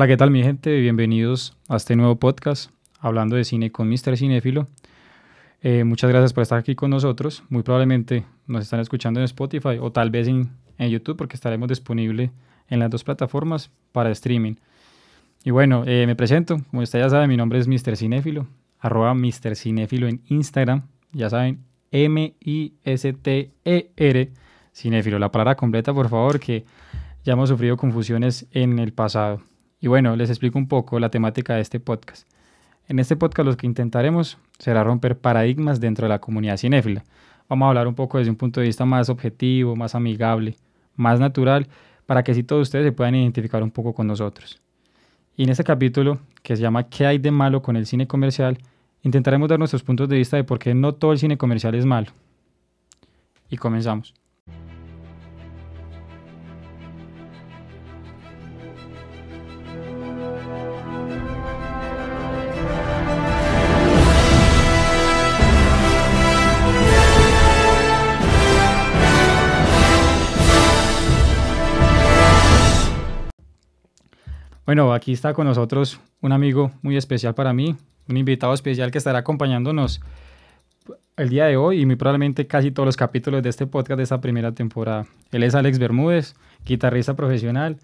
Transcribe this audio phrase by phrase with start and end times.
[0.00, 0.80] Hola, ¿qué tal mi gente?
[0.80, 4.16] Bienvenidos a este nuevo podcast hablando de cine con Mr.
[4.16, 4.66] Cinéfilo.
[5.60, 7.42] Eh, muchas gracias por estar aquí con nosotros.
[7.50, 12.30] Muy probablemente nos están escuchando en Spotify o tal vez en, YouTube porque estaremos disponibles
[12.70, 14.54] en las dos plataformas para streaming.
[15.44, 16.56] Y bueno, eh, me presento.
[16.70, 17.94] Como usted ya sabe, mi nombre es Mr.
[17.94, 18.46] Cinéfilo,
[18.78, 19.54] arroba Mr.
[19.54, 20.84] Cinéfilo en Instagram.
[21.12, 22.72] Ya saben, M-I-S-T-E-R,
[24.72, 25.18] Cinéfilo.
[25.18, 26.64] La palabra completa, por favor, que
[27.22, 29.42] ya hemos sufrido confusiones en el pasado.
[29.80, 32.28] Y bueno, les explico un poco la temática de este podcast.
[32.86, 37.02] En este podcast lo que intentaremos será romper paradigmas dentro de la comunidad cinéfila.
[37.48, 40.56] Vamos a hablar un poco desde un punto de vista más objetivo, más amigable,
[40.96, 41.66] más natural,
[42.04, 44.60] para que así todos ustedes se puedan identificar un poco con nosotros.
[45.34, 48.58] Y en este capítulo, que se llama ¿Qué hay de malo con el cine comercial?,
[49.02, 51.86] intentaremos dar nuestros puntos de vista de por qué no todo el cine comercial es
[51.86, 52.08] malo.
[53.48, 54.12] Y comenzamos.
[74.70, 77.74] Bueno, aquí está con nosotros un amigo muy especial para mí,
[78.08, 80.00] un invitado especial que estará acompañándonos
[81.16, 84.04] el día de hoy y muy probablemente casi todos los capítulos de este podcast de
[84.04, 85.06] esta primera temporada.
[85.32, 87.78] Él es Alex Bermúdez, guitarrista profesional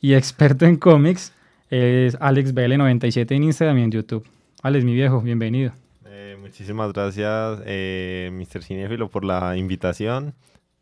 [0.00, 1.32] y experto en cómics.
[1.70, 4.26] Es Alex BL97 en Instagram y en YouTube.
[4.60, 5.70] Alex, mi viejo, bienvenido.
[6.04, 8.64] Eh, muchísimas gracias, eh, Mr.
[8.64, 10.34] Cinéfilo, por la invitación.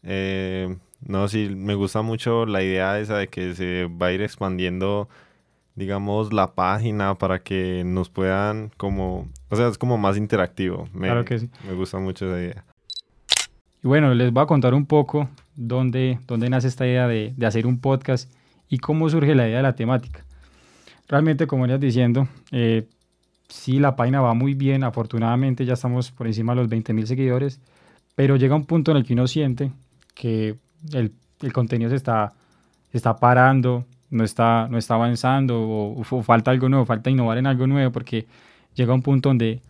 [0.02, 0.74] Eh,
[1.06, 5.10] no, sí, me gusta mucho la idea esa de que se va a ir expandiendo
[5.74, 10.88] digamos, la página para que nos puedan como, o sea, es como más interactivo.
[10.92, 11.50] Me, claro que sí.
[11.66, 12.64] Me gusta mucho esa idea.
[13.82, 17.46] Y bueno, les voy a contar un poco dónde, dónde nace esta idea de, de
[17.46, 18.30] hacer un podcast
[18.68, 20.24] y cómo surge la idea de la temática.
[21.08, 22.88] Realmente, como venías diciendo, eh,
[23.48, 27.06] sí, la página va muy bien, afortunadamente ya estamos por encima de los 20 mil
[27.06, 27.60] seguidores,
[28.14, 29.72] pero llega un punto en el que uno siente
[30.14, 30.56] que
[30.92, 32.32] el, el contenido se está,
[32.90, 37.46] se está parando, no está, no está avanzando o, falta algo nuevo, falta innovar en
[37.46, 38.26] algo nuevo porque
[38.74, 39.62] llega un punto donde,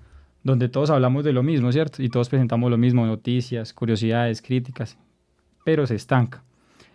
[0.43, 2.03] donde todos hablamos de lo mismo, ¿cierto?
[2.03, 4.99] Y todos presentamos lo mismo, noticias, curiosidades, críticas,
[5.65, 6.43] pero se estanca.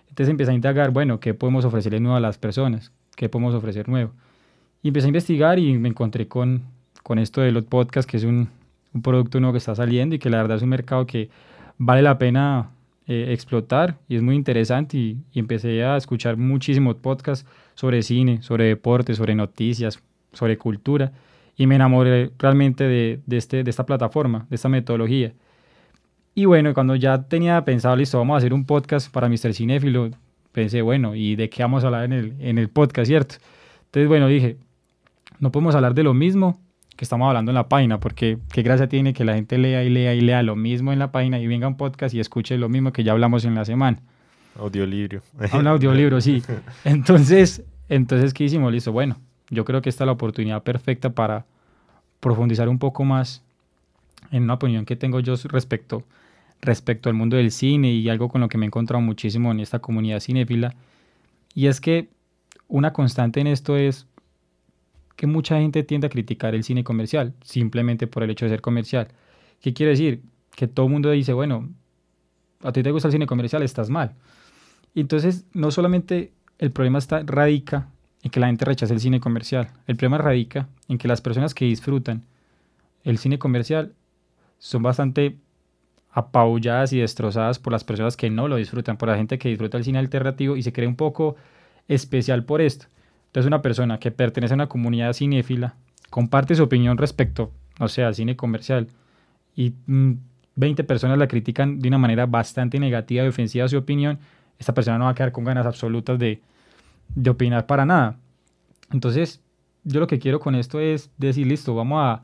[0.09, 2.91] Entonces empieza a indagar, bueno, ¿qué podemos ofrecerle nuevo a las personas?
[3.15, 4.11] ¿Qué podemos ofrecer nuevo?
[4.83, 6.63] Y empecé a investigar y me encontré con,
[7.01, 8.49] con esto de los podcasts, que es un,
[8.93, 11.29] un producto nuevo que está saliendo y que la verdad es un mercado que
[11.77, 12.71] vale la pena
[13.07, 18.65] eh, explotar y es muy interesante y, empecé a escuchar muchísimos podcasts sobre cine, sobre
[18.65, 20.03] deporte, sobre noticias,
[20.33, 21.13] sobre cultura
[21.55, 25.33] y me enamoré realmente de, este, de esta plataforma, de esta metodología.
[26.35, 29.53] Y bueno, cuando ya tenía pensado, listo, vamos a hacer un podcast para Mr.
[29.53, 30.11] Cinéfilo,
[30.51, 33.35] pensé, bueno, ¿y de qué vamos a hablar en el, en el podcast, cierto?
[33.85, 34.57] Entonces, bueno, dije,
[35.39, 36.59] no podemos hablar de lo mismo,
[36.97, 39.89] que estamos hablando en la página, porque qué gracia tiene que la gente lea y
[39.89, 42.69] lea y lea lo mismo en la página y venga un podcast y escuche lo
[42.69, 43.99] mismo que ya hablamos en la semana.
[44.59, 45.21] Audiolibro.
[45.51, 46.41] Ah, un audiolibro, sí.
[46.83, 48.73] Entonces, entonces, ¿qué hicimos?
[48.73, 49.17] Listo, bueno,
[49.49, 51.45] yo creo que esta es la oportunidad perfecta para
[52.19, 53.43] profundizar un poco más
[54.31, 56.03] en una opinión que tengo yo respecto,
[56.61, 59.59] respecto al mundo del cine y algo con lo que me he encontrado muchísimo en
[59.59, 60.73] esta comunidad cinéfila.
[61.53, 62.09] Y es que
[62.67, 64.07] una constante en esto es
[65.17, 68.61] que mucha gente tiende a criticar el cine comercial simplemente por el hecho de ser
[68.61, 69.09] comercial.
[69.59, 70.21] ¿Qué quiere decir?
[70.55, 71.69] Que todo el mundo dice, bueno,
[72.61, 74.15] a ti te gusta el cine comercial, estás mal.
[74.95, 77.89] entonces, no solamente el problema está, radica
[78.23, 81.53] en que la gente rechace el cine comercial, el problema radica en que las personas
[81.53, 82.23] que disfrutan
[83.03, 83.93] el cine comercial
[84.59, 85.37] son bastante
[86.11, 89.77] apabulladas y destrozadas por las personas que no lo disfrutan, por la gente que disfruta
[89.77, 91.35] el cine alternativo y se cree un poco
[91.87, 92.87] especial por esto.
[93.37, 95.75] Entonces una persona que pertenece a una comunidad cinéfila
[96.09, 98.87] comparte su opinión respecto, o sea, al cine comercial,
[99.55, 99.75] y
[100.55, 104.17] 20 mm, personas la critican de una manera bastante negativa y ofensiva a su opinión,
[104.57, 106.41] esta persona no va a quedar con ganas absolutas de,
[107.13, 108.17] de opinar para nada.
[108.91, 109.39] Entonces,
[109.83, 112.23] yo lo que quiero con esto es decir, listo, vamos a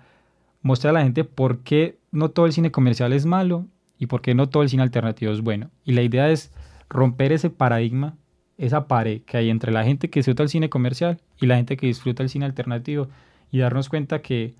[0.64, 3.68] mostrar a la gente por qué no todo el cine comercial es malo
[4.00, 5.70] y por qué no todo el cine alternativo es bueno.
[5.86, 6.52] Y la idea es
[6.90, 8.16] romper ese paradigma
[8.58, 11.78] esa pared que hay entre la gente que disfruta el cine comercial y la gente
[11.78, 13.08] que disfruta el cine alternativo
[13.52, 14.54] y darnos cuenta que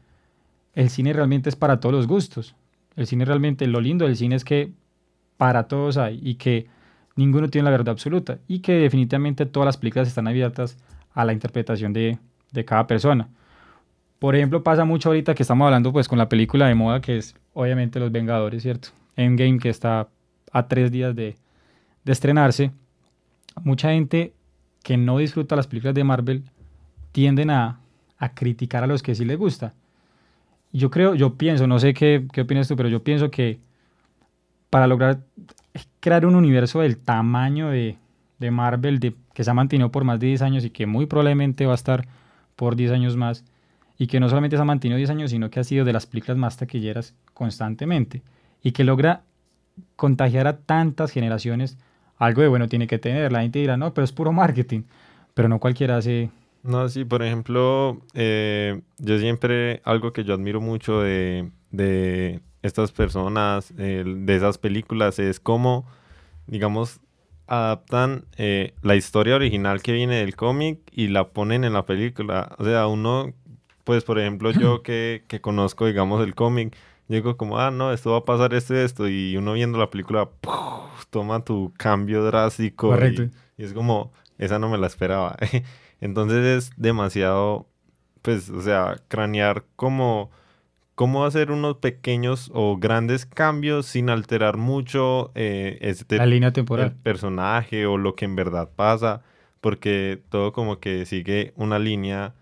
[0.74, 2.56] el cine realmente es para todos los gustos.
[2.96, 4.72] El cine realmente, lo lindo del cine es que
[5.38, 6.68] para todos hay y que
[7.16, 10.78] ninguno tiene la verdad absoluta y que definitivamente todas las películas están abiertas
[11.14, 12.18] a la interpretación de,
[12.52, 13.30] de cada persona.
[14.20, 17.18] Por ejemplo, pasa mucho ahorita que estamos hablando pues con la película de moda que
[17.18, 18.90] es obviamente Los Vengadores, ¿cierto?
[19.16, 20.08] Endgame que está
[20.52, 21.36] a tres días de,
[22.04, 22.72] de estrenarse
[23.62, 24.34] mucha gente
[24.84, 26.44] que no disfruta las películas de Marvel
[27.12, 27.80] tienden a,
[28.18, 29.74] a criticar a los que sí les gusta.
[30.72, 33.60] Yo creo, yo pienso, no sé qué, qué opinas tú, pero yo pienso que
[34.70, 35.20] para lograr
[36.00, 37.98] crear un universo del tamaño de,
[38.40, 41.06] de Marvel, de, que se ha mantenido por más de 10 años y que muy
[41.06, 42.08] probablemente va a estar
[42.56, 43.46] por 10 años más,
[43.98, 46.06] y que no solamente se ha mantenido 10 años, sino que ha sido de las
[46.06, 48.22] películas más taquilleras constantemente,
[48.62, 49.22] y que logra
[49.96, 51.78] contagiar a tantas generaciones,
[52.18, 53.32] algo de bueno tiene que tener.
[53.32, 54.84] La gente dirá, no, pero es puro marketing,
[55.34, 56.30] pero no cualquiera hace
[56.64, 62.94] no, sí, por ejemplo, eh, yo siempre, algo que yo admiro mucho de, de estas
[62.94, 65.86] personas, de esas películas, es cómo,
[66.48, 67.02] digamos,
[67.48, 72.56] adaptan eh, la historia original que viene del cómic y la ponen en la película.
[72.58, 73.34] O sea, uno,
[73.84, 76.78] pues, por ejemplo, yo que, que conozco, digamos, el cómic,
[77.08, 79.90] digo como, ah, no, esto va a pasar esto y esto, y uno viendo la
[79.90, 80.30] película,
[81.10, 82.90] toma tu cambio drástico.
[82.90, 83.24] Correcto.
[83.58, 85.38] y es como, esa no me la esperaba.
[86.02, 87.68] Entonces es demasiado,
[88.22, 90.32] pues, o sea, cranear como
[90.96, 96.88] cómo hacer unos pequeños o grandes cambios sin alterar mucho eh, este, la línea temporal.
[96.88, 99.24] El personaje o lo que en verdad pasa,
[99.62, 102.36] porque todo como que sigue una línea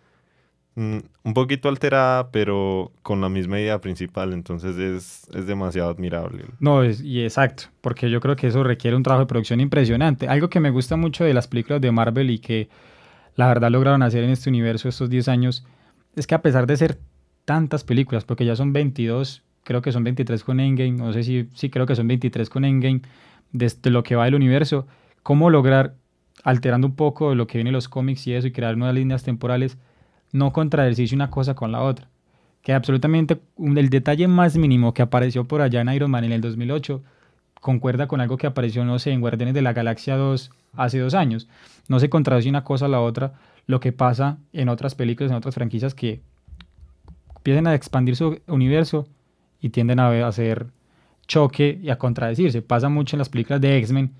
[0.75, 6.45] mm, un poquito alterada, pero con la misma idea principal, entonces es, es demasiado admirable.
[6.59, 10.27] No, es, y exacto, porque yo creo que eso requiere un trabajo de producción impresionante.
[10.27, 12.69] Algo que me gusta mucho de las películas de Marvel y que
[13.35, 15.65] la verdad lograron hacer en este universo estos 10 años
[16.15, 17.00] es que a pesar de ser
[17.45, 21.47] tantas películas, porque ya son 22, creo que son 23 con Endgame, no sé si,
[21.53, 23.01] sí creo que son 23 con Endgame,
[23.51, 24.88] desde lo que va del universo,
[25.23, 25.95] cómo lograr,
[26.44, 29.23] alterando un poco lo que viene en los cómics y eso, y crear nuevas líneas
[29.23, 29.77] temporales,
[30.31, 32.07] no contradecirse una cosa con la otra.
[32.62, 36.42] Que absolutamente el detalle más mínimo que apareció por allá en Iron Man en el
[36.42, 37.01] 2008
[37.60, 41.13] concuerda con algo que apareció, no sé, en Guardianes de la Galaxia 2 hace dos
[41.13, 41.48] años.
[41.88, 43.33] No se contradice una cosa a la otra
[43.68, 46.22] lo que pasa en otras películas, en otras franquicias que
[47.38, 49.07] empiezan a expandir su universo
[49.62, 50.68] y tienden a hacer
[51.28, 52.62] choque y a contradecirse.
[52.62, 54.12] Pasa mucho en las películas de X-Men,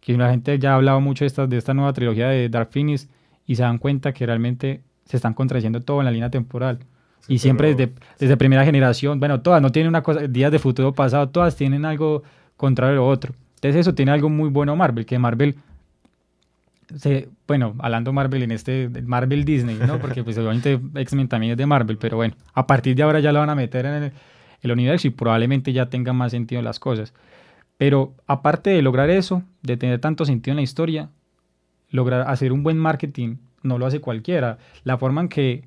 [0.00, 2.70] que la gente ya ha hablado mucho de esta, de esta nueva trilogía de Dark
[2.70, 3.08] Phoenix
[3.46, 6.78] y se dan cuenta que realmente se están contradiciendo todo en la línea temporal.
[7.26, 10.92] y siempre desde, desde primera generación, bueno, todas no tienen una cosa, días de futuro
[10.92, 12.22] pasado, todas tienen algo
[12.56, 13.34] contrario a otro.
[13.56, 15.56] Entonces eso tiene algo muy bueno Marvel, que Marvel,
[16.96, 19.98] se, bueno, hablando Marvel en este, Marvel Disney, ¿no?
[20.00, 23.32] Porque pues obviamente X-Men también es de Marvel, pero bueno, a partir de ahora ya
[23.32, 24.12] lo van a meter en
[24.62, 27.12] el, universo y probablemente ya tenga más sentido las cosas.
[27.78, 31.10] Pero aparte de lograr eso, de tener tanto sentido en la historia,
[31.90, 34.58] lograr hacer un buen marketing no lo hace cualquiera.
[34.84, 35.64] La forma en que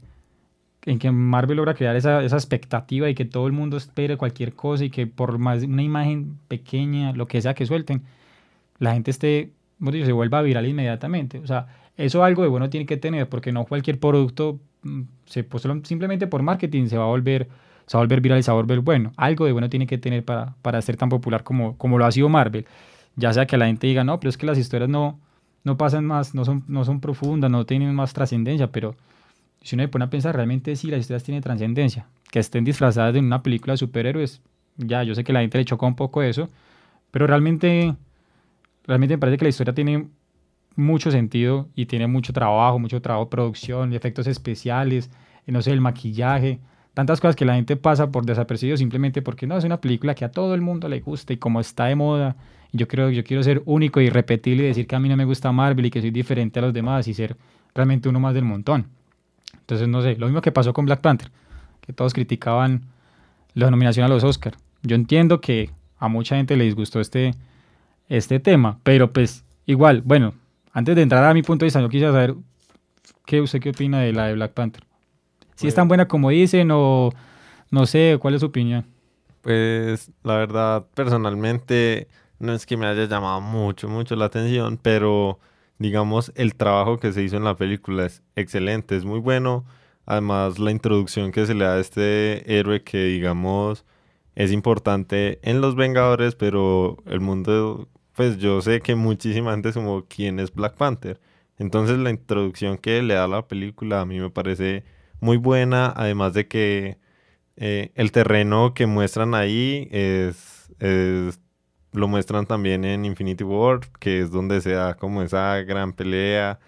[0.85, 4.53] en que Marvel logra crear esa, esa, expectativa y que todo el mundo espere cualquier
[4.53, 8.03] cosa y que por más una imagen pequeña, lo que sea que suelten,
[8.79, 11.39] la gente esté, se vuelva viral inmediatamente.
[11.39, 11.67] O sea,
[11.97, 16.27] eso algo de bueno tiene que tener, porque no cualquier producto, mm, se, pues, simplemente
[16.27, 17.47] por marketing se va a volver
[17.85, 19.11] se va a volver viral se va a volver bueno.
[19.17, 22.11] Algo de bueno tiene que tener para, para ser tan popular como, como lo ha
[22.11, 22.65] sido Marvel.
[23.15, 25.19] Ya sea que la gente diga, no, pero es que las historias no,
[25.63, 28.95] no pasan más, no son, no son profundas, no tienen más trascendencia, pero
[29.61, 32.07] si uno se pone a pensar, realmente sí las historias tienen trascendencia.
[32.31, 34.41] Que estén disfrazadas de una película de superhéroes,
[34.77, 36.49] ya, yo sé que la gente le chocó un poco eso,
[37.11, 37.95] pero realmente,
[38.85, 40.07] realmente me parece que la historia tiene
[40.75, 45.11] mucho sentido y tiene mucho trabajo, mucho trabajo producción, efectos especiales,
[45.45, 46.59] no sé, el maquillaje,
[46.93, 50.25] tantas cosas que la gente pasa por desapercibido simplemente porque no, es una película que
[50.25, 52.35] a todo el mundo le gusta y como está de moda,
[52.71, 55.25] yo creo yo quiero ser único y repetible y decir que a mí no me
[55.25, 57.35] gusta Marvel y que soy diferente a los demás y ser
[57.73, 58.87] realmente uno más del montón.
[59.53, 61.31] Entonces, no sé, lo mismo que pasó con Black Panther,
[61.81, 62.83] que todos criticaban
[63.53, 64.57] la nominación a los Oscars.
[64.81, 67.33] Yo entiendo que a mucha gente le disgustó este,
[68.09, 70.33] este tema, pero pues igual, bueno,
[70.73, 72.35] antes de entrar a mi punto de vista, yo quisiera saber
[73.25, 74.83] qué usted qué opina de la de Black Panther.
[75.55, 77.11] Si es tan buena como dicen o
[77.71, 78.85] no sé, ¿cuál es su opinión?
[79.41, 82.07] Pues la verdad, personalmente,
[82.39, 85.39] no es que me haya llamado mucho, mucho la atención, pero
[85.79, 89.65] digamos, el trabajo que se hizo en la película es excelente, es muy bueno.
[90.05, 93.85] Además, la introducción que se le da a este héroe que, digamos,
[94.35, 100.05] es importante en Los Vengadores, pero el mundo, pues yo sé que muchísima gente como,
[100.05, 101.19] ¿quién es Black Panther?
[101.57, 104.83] Entonces, la introducción que le da la película a mí me parece
[105.23, 106.97] muy buena, además de que
[107.55, 111.39] eh, el terreno que muestran ahí es, es
[111.93, 116.59] lo muestran también en Infinity War, que es donde se da como esa gran pelea.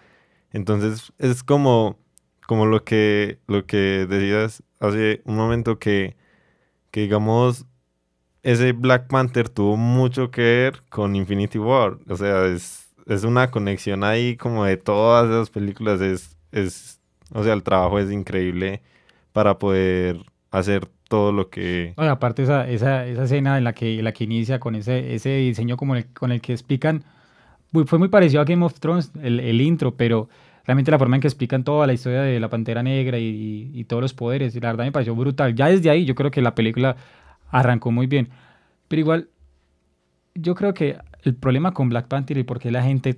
[0.52, 2.00] Entonces es como,
[2.48, 6.16] como lo que, lo que decías hace un momento que,
[6.92, 7.66] que digamos,
[8.44, 11.98] ese Black Panther tuvo mucho que ver con Infinity War.
[12.10, 16.02] O sea, es, es una conexión ahí como de todas esas películas.
[16.02, 18.82] Es, es O sea, el trabajo es increíble
[19.34, 20.20] para poder
[20.51, 21.94] hacer todo lo que...
[21.98, 25.77] aparte esa, esa, esa escena en la que, la que inicia con ese, ese diseño
[25.77, 27.03] como el, con el que explican,
[27.86, 30.29] fue muy parecido a Game of Thrones, el, el, intro, pero
[30.65, 33.84] realmente la forma en que explican toda la historia de la Pantera Negra y, y,
[33.84, 35.53] todos los poderes, la verdad me pareció brutal.
[35.55, 36.96] Ya desde ahí yo creo que la película
[37.51, 38.29] arrancó muy bien.
[38.88, 39.29] Pero igual,
[40.34, 43.17] yo creo que el problema con Black Panther y por qué la gente,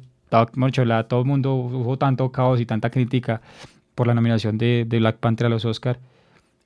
[0.56, 3.42] mucho, la, todo el mundo hubo tanto caos y tanta crítica
[3.98, 6.00] por la nominación de, de Black Panther a los Oscars,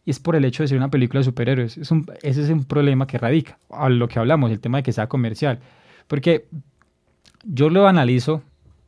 [0.04, 1.78] y es por el hecho de ser una película de superhéroes.
[1.78, 4.84] Es un, ese es un problema que radica a lo que hablamos, el tema de
[4.84, 5.60] que sea comercial.
[6.08, 6.48] Porque
[7.46, 8.42] yo lo analizo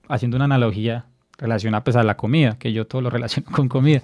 [0.10, 1.06] haciendo una analogía
[1.38, 4.02] relacionada pues, a la comida, que yo todo lo relaciono con comida.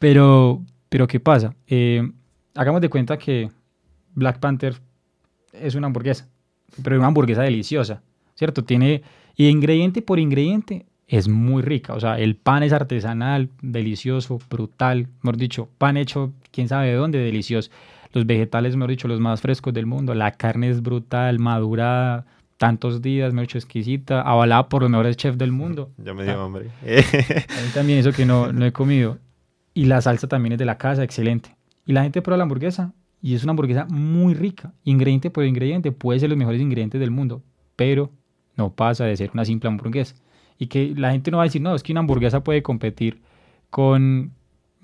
[0.00, 1.54] Pero, pero ¿qué pasa?
[1.68, 2.10] Eh,
[2.56, 3.50] hagamos de cuenta que
[4.14, 4.80] Black Panther
[5.52, 6.26] es una hamburguesa,
[6.82, 8.02] pero una hamburguesa deliciosa,
[8.34, 8.64] ¿cierto?
[8.64, 9.02] Tiene,
[9.36, 11.92] ingrediente por ingrediente, es muy rica.
[11.94, 15.08] O sea, el pan es artesanal, delicioso, brutal.
[15.22, 17.70] Mejor dicho, pan hecho, quién sabe de dónde, delicioso.
[18.12, 20.14] Los vegetales, mejor dicho, los más frescos del mundo.
[20.14, 22.26] La carne es brutal, madura
[22.58, 25.90] tantos días, mejor dicho, exquisita, avalada por los mejores chefs del mundo.
[26.04, 26.70] Ya me dio ah, hambre.
[26.82, 29.18] a mí también eso que no, no he comido.
[29.74, 31.56] Y la salsa también es de la casa, excelente.
[31.86, 34.74] Y la gente prueba la hamburguesa y es una hamburguesa muy rica.
[34.84, 37.42] Ingrediente por ingrediente, puede ser los mejores ingredientes del mundo,
[37.74, 38.12] pero
[38.56, 40.14] no pasa de ser una simple hamburguesa
[40.60, 43.22] y que la gente no va a decir, no, es que una hamburguesa puede competir
[43.70, 44.32] con,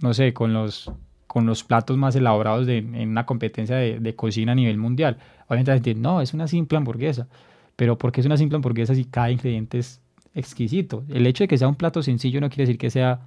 [0.00, 0.90] no sé, con los,
[1.26, 5.18] con los platos más elaborados de, en una competencia de, de, cocina a nivel mundial.
[5.46, 7.28] Obviamente la gente no, es una simple hamburguesa.
[7.76, 10.00] Pero ¿por qué es una simple hamburguesa si cada ingrediente es
[10.34, 11.04] exquisito?
[11.10, 13.20] El hecho de que sea un plato sencillo no quiere decir que sea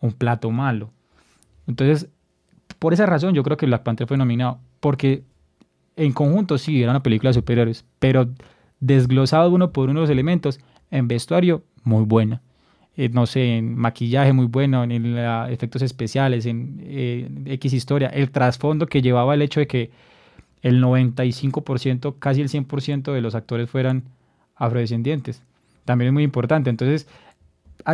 [0.00, 0.90] un plato malo.
[1.66, 2.08] Entonces,
[2.78, 5.22] por esa razón yo creo que Black Panther fue nominado, porque
[5.96, 8.26] en conjunto sí era una película de superhéroes, pero
[8.80, 12.42] desglosado uno por uno de los elementos, en vestuario muy buena.
[12.96, 15.16] Eh, no sé, en maquillaje muy bueno, en
[15.48, 18.08] efectos especiales, en eh, X historia.
[18.08, 19.90] El trasfondo que llevaba el hecho de que
[20.62, 24.04] el 95%, casi el 100% de los actores fueran
[24.56, 25.42] afrodescendientes.
[25.84, 26.68] También es muy importante.
[26.68, 27.08] Entonces,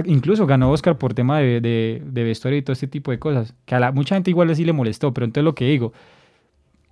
[0.07, 3.55] incluso ganó Oscar por tema de, de, vestuario y todo este tipo de cosas.
[3.65, 5.93] Que a la, mucha gente igual así le molestó, pero entonces lo que digo,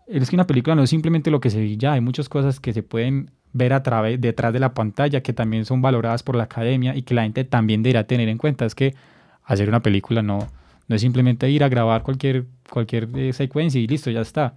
[0.06, 2.60] es que una película no es simplemente lo que se ve ya, hay muchas cosas
[2.60, 6.36] que se pueden ver a través, detrás de la pantalla, que también son valoradas por
[6.36, 8.66] la academia y que la gente también deberá tener en cuenta.
[8.66, 8.94] Es que
[9.44, 10.48] hacer una película no,
[10.88, 14.54] no es simplemente ir a grabar cualquier, cualquier eh, secuencia y listo, ya está.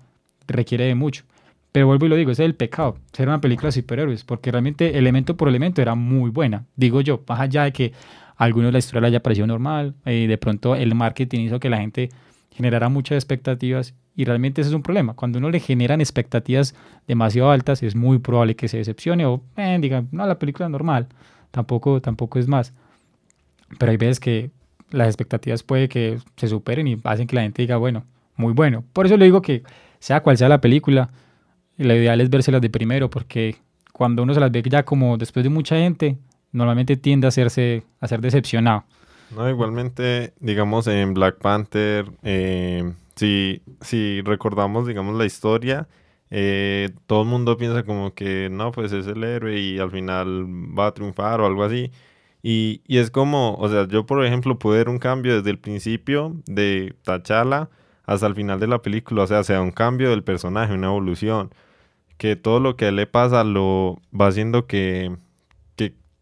[0.48, 1.24] Requiere de mucho.
[1.72, 4.51] Pero vuelvo y lo digo, ese es el pecado, ser una película de superhéroes, porque
[4.51, 6.66] realmente elemento por elemento era muy buena.
[6.75, 7.94] Digo yo, más allá de que
[8.36, 11.77] algunos la historia le haya parecido normal, eh, de pronto el marketing hizo que la
[11.77, 12.10] gente
[12.58, 15.14] generara muchas expectativas y realmente ese es un problema.
[15.14, 16.74] Cuando uno le generan expectativas
[17.08, 20.72] demasiado altas, es muy probable que se decepcione o eh, diga, no, la película es
[20.72, 21.08] normal.
[21.52, 22.74] Tampoco, tampoco es más.
[23.78, 24.50] Pero hay veces que
[24.90, 28.84] las expectativas puede que se superen y hacen que la gente diga, bueno, muy bueno.
[28.92, 29.62] Por eso le digo que
[30.00, 31.12] sea cual sea la película,
[31.78, 33.58] la ideal es vérselas de primero, porque
[33.94, 36.18] cuando uno se las ve ya como después de mucha gente,
[36.52, 38.84] normalmente tiende a, hacerse, a ser decepcionado.
[39.29, 45.89] No, igualmente, digamos, en Black Panther, eh, si, si recordamos, digamos, la historia,
[46.29, 50.46] eh, todo el mundo piensa como que no, pues es el héroe y al final
[50.77, 51.91] va a triunfar o algo así.
[52.41, 55.60] Y, y es como, o sea, yo por ejemplo pude ver un cambio desde el
[55.60, 57.69] principio de T'Challa
[58.05, 61.51] hasta el final de la película, o sea, sea un cambio del personaje, una evolución,
[62.17, 65.17] que todo lo que le pasa lo va haciendo que,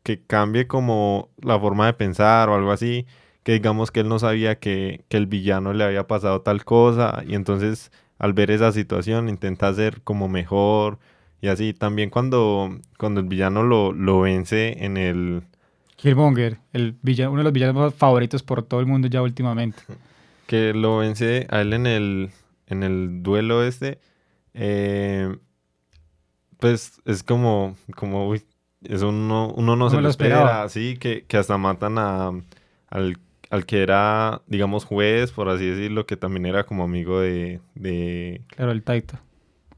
[0.05, 3.05] que, que cambie como la forma de pensar o algo así
[3.45, 7.35] que digamos que él no sabía que, el villano le había pasado tal cosa y
[7.35, 10.97] entonces al ver esa situación intenta ser como mejor
[11.41, 11.73] y así.
[11.75, 15.43] También cuando, cuando el villano lo, lo vence en el...
[15.95, 19.77] Killmonger, el villano, uno de los villanos favoritos por todo el mundo ya últimamente.
[20.47, 22.29] Que lo vence a él en el,
[22.67, 23.99] en el duelo este.
[24.53, 25.35] Eh,
[26.59, 28.43] pues es como, como uy,
[28.89, 32.31] es uno, uno no se lo espera, así que, que hasta matan a,
[32.87, 33.17] al
[33.49, 37.61] al que era, digamos, juez, por así decirlo, que también era como amigo de...
[37.75, 38.41] de...
[38.47, 39.17] Claro, el Taito.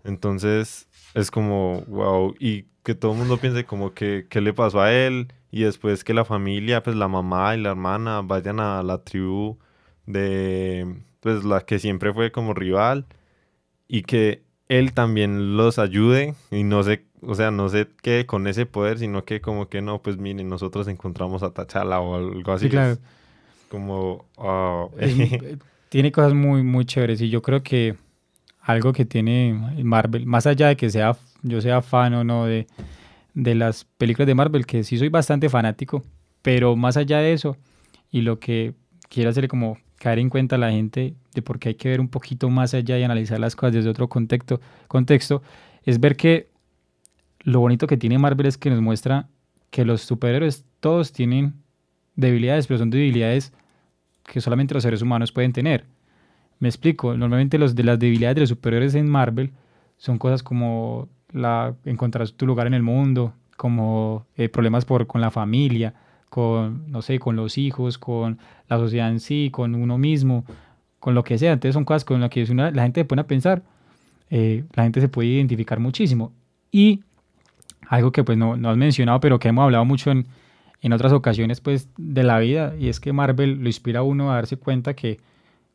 [0.03, 4.81] Entonces, es como, wow, y que todo el mundo piense como que, ¿qué le pasó
[4.81, 5.33] a él?
[5.51, 9.57] Y después que la familia, pues la mamá y la hermana vayan a la tribu
[10.05, 13.05] de, pues la que siempre fue como rival
[13.87, 18.47] y que él también los ayude y no sé, o sea, no sé qué con
[18.47, 22.51] ese poder, sino que como que no, pues miren, nosotros encontramos a Tachala o algo
[22.51, 22.65] así.
[22.65, 22.97] Sí, claro
[23.67, 24.25] como...
[24.37, 25.57] Ah, eh,
[25.89, 27.95] tiene cosas muy, muy chéveres y yo creo que
[28.61, 32.67] algo que tiene Marvel, más allá de que sea, yo sea fan o no de,
[33.33, 36.03] de las películas de Marvel, que sí soy bastante fanático,
[36.41, 37.55] pero más allá de eso,
[38.11, 38.73] y lo que
[39.07, 42.07] quiero hacerle como caer en cuenta la gente de por qué hay que ver un
[42.07, 45.41] poquito más allá y analizar las cosas desde otro contexto, contexto
[45.83, 46.49] es ver que
[47.41, 49.29] lo bonito que tiene Marvel es que nos muestra
[49.69, 51.53] que los superhéroes todos tienen
[52.15, 53.53] debilidades, pero son debilidades
[54.23, 55.85] que solamente los seres humanos pueden tener.
[56.59, 59.51] Me explico, normalmente los de las debilidades de los superiores en Marvel
[59.97, 65.21] son cosas como la, encontrar tu lugar en el mundo, como eh, problemas por, con
[65.21, 65.93] la familia,
[66.29, 70.45] con, no sé, con los hijos, con la sociedad en sí, con uno mismo,
[70.99, 71.53] con lo que sea.
[71.53, 73.63] Entonces son cosas con las que la gente se pone a pensar,
[74.29, 76.31] eh, la gente se puede identificar muchísimo.
[76.71, 77.01] Y
[77.87, 80.27] algo que pues no, no has mencionado, pero que hemos hablado mucho en,
[80.81, 84.31] en otras ocasiones pues de la vida, y es que Marvel lo inspira a uno
[84.31, 85.19] a darse cuenta que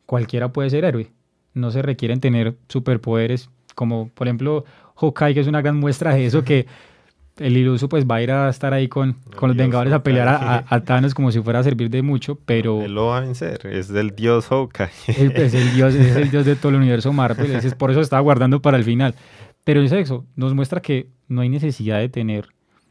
[0.07, 1.11] cualquiera puede ser héroe.
[1.55, 4.65] No se requieren tener superpoderes como por ejemplo
[4.97, 6.67] Hawkeye, que es una gran muestra de eso, que
[7.43, 10.29] el iluso pues va a ir a estar ahí con, con los Vengadores a pelear
[10.69, 12.83] a, Thanos como si fuera a servir de mucho, pero...
[12.83, 14.91] Él lo va a vencer, es del dios Hawkeye.
[15.07, 18.21] Es, el, dios, es el dios de todo el universo Marvel, es, por eso estaba
[18.21, 19.15] guardando para el final.
[19.65, 22.49] Pero es eso, nos muestra que no hay necesidad de tener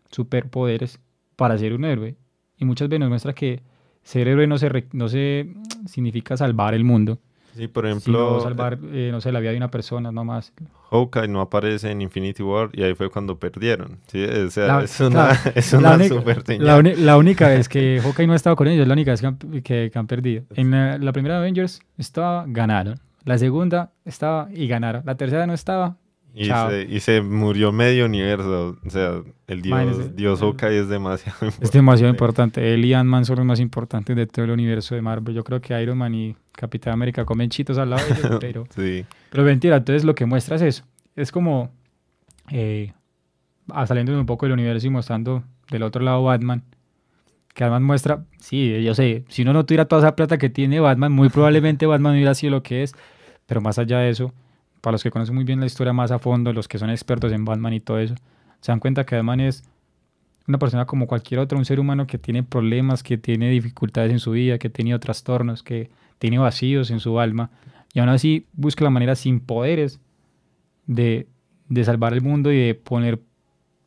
[0.09, 0.99] superpoderes
[1.35, 2.15] para ser un héroe.
[2.57, 3.61] Y muchas veces nos muestra que
[4.03, 5.53] ser héroe no se, no se
[5.87, 7.19] significa salvar el mundo.
[7.55, 8.41] Sí, por ejemplo.
[8.41, 10.53] salvar, eh, no sé, la vida de una persona nomás.
[10.89, 13.99] Hawkeye no aparece en Infinity War y ahí fue cuando perdieron.
[14.07, 18.27] Sí, o sea, es una, es una la super la, la, única vez que Hawkeye
[18.27, 19.21] no ha estado con ellos es la única vez
[19.63, 20.43] que han, perdido.
[20.55, 22.99] En la, primera Avengers estaba, ganaron.
[23.23, 25.03] La segunda estaba y ganaron.
[25.05, 25.97] La tercera no estaba,
[26.33, 28.77] y se, y se, murió medio universo.
[28.85, 31.65] O sea, el dios, dios Hawkeye es demasiado importante.
[31.65, 32.73] Es demasiado importante.
[32.73, 35.35] Él y Ant-Man son los más importantes de todo el universo de Marvel.
[35.35, 38.65] Yo creo que Iron Man y Capitán América comen chitos al lado de ellos, pero...
[38.73, 39.05] sí.
[39.29, 40.83] Pero mentira, entonces lo que muestra es eso.
[41.15, 41.71] Es como...
[42.49, 42.93] Eh,
[43.85, 46.63] saliendo un poco del universo y mostrando del otro lado Batman.
[47.53, 48.23] Que Batman muestra...
[48.39, 49.25] Sí, yo sé.
[49.27, 52.51] Si uno no tuviera toda esa plata que tiene Batman, muy probablemente Batman hubiera sido
[52.51, 52.95] lo que es.
[53.47, 54.33] Pero más allá de eso
[54.81, 57.31] para los que conocen muy bien la historia más a fondo, los que son expertos
[57.31, 58.15] en Batman y todo eso,
[58.59, 59.63] se dan cuenta que Batman es
[60.47, 64.19] una persona como cualquier otro, un ser humano que tiene problemas, que tiene dificultades en
[64.19, 65.89] su vida, que tiene trastornos, que
[66.19, 67.51] tiene vacíos en su alma,
[67.93, 69.99] y aún así busca la manera sin poderes
[70.87, 71.27] de,
[71.69, 73.21] de salvar el mundo y de poner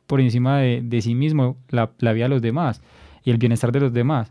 [0.07, 2.83] por encima de, de sí mismo la, la, vida de los demás
[3.24, 4.30] y el bienestar de los demás.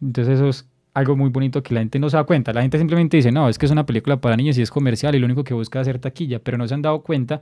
[0.00, 2.52] Entonces eso es algo muy bonito que la gente no se da cuenta.
[2.52, 5.14] La gente simplemente dice, no, es que es una película para niños y es comercial
[5.14, 7.40] y lo único que busca es hacer taquilla, pero no se han dado cuenta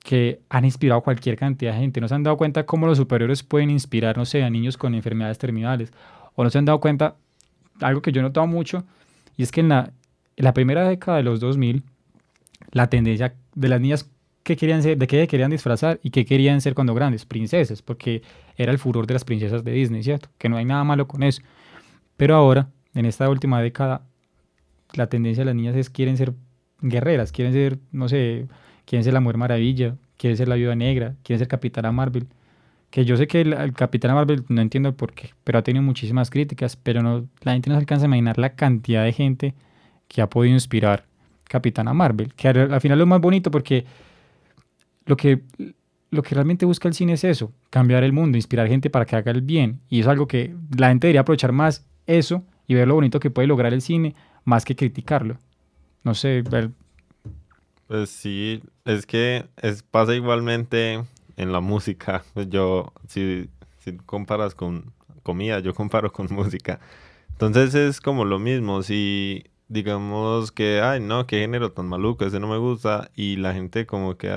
[0.00, 2.00] que han inspirado a cualquier cantidad de gente.
[2.00, 4.94] No se han dado cuenta cómo los superiores pueden inspirar, no sé, a niños con
[4.94, 5.92] enfermedades terminales.
[6.34, 7.14] O no se han dado cuenta,
[7.80, 8.84] algo que yo he notado mucho,
[9.36, 9.92] y es que en la,
[10.36, 11.84] en la primera década de los 2000,
[12.72, 14.10] la tendencia de las niñas
[14.42, 18.22] que querían ser, de qué querían disfrazar y qué querían ser cuando grandes, princesas, porque
[18.56, 20.28] era el furor de las princesas de Disney, ¿cierto?
[20.38, 21.42] Que no hay nada malo con eso.
[22.16, 24.02] Pero ahora en esta última década,
[24.94, 26.34] la tendencia de las niñas es quieren ser
[26.80, 28.46] guerreras, quieren ser, no sé,
[28.84, 32.26] quieren ser la Mujer Maravilla, quieren ser la Viuda Negra, quieren ser Capitana Marvel.
[32.90, 35.82] Que yo sé que el, Capitana Marvel no entiendo el por qué, pero ha tenido
[35.82, 39.54] muchísimas críticas, pero no, la gente no se alcanza a imaginar la cantidad de gente
[40.08, 41.04] que ha podido inspirar
[41.44, 43.84] Capitana Marvel, que al, final es más bonito porque
[45.06, 45.42] lo que,
[46.10, 49.16] lo que realmente busca el cine es eso, cambiar el mundo, inspirar gente para que
[49.16, 52.86] haga el bien, y es algo que la gente debería aprovechar más eso y ver
[52.86, 55.36] lo bonito que puede lograr el cine más que criticarlo.
[56.04, 56.70] No sé, ver...
[57.88, 61.02] Pues sí, es que es, pasa igualmente
[61.36, 62.22] en la música.
[62.32, 64.92] Pues yo, si, si comparas con
[65.24, 66.78] comida, yo comparo con música.
[67.32, 72.38] Entonces es como lo mismo, si digamos que, ay, no, qué género tan maluco, ese
[72.38, 74.28] no me gusta, y la gente como que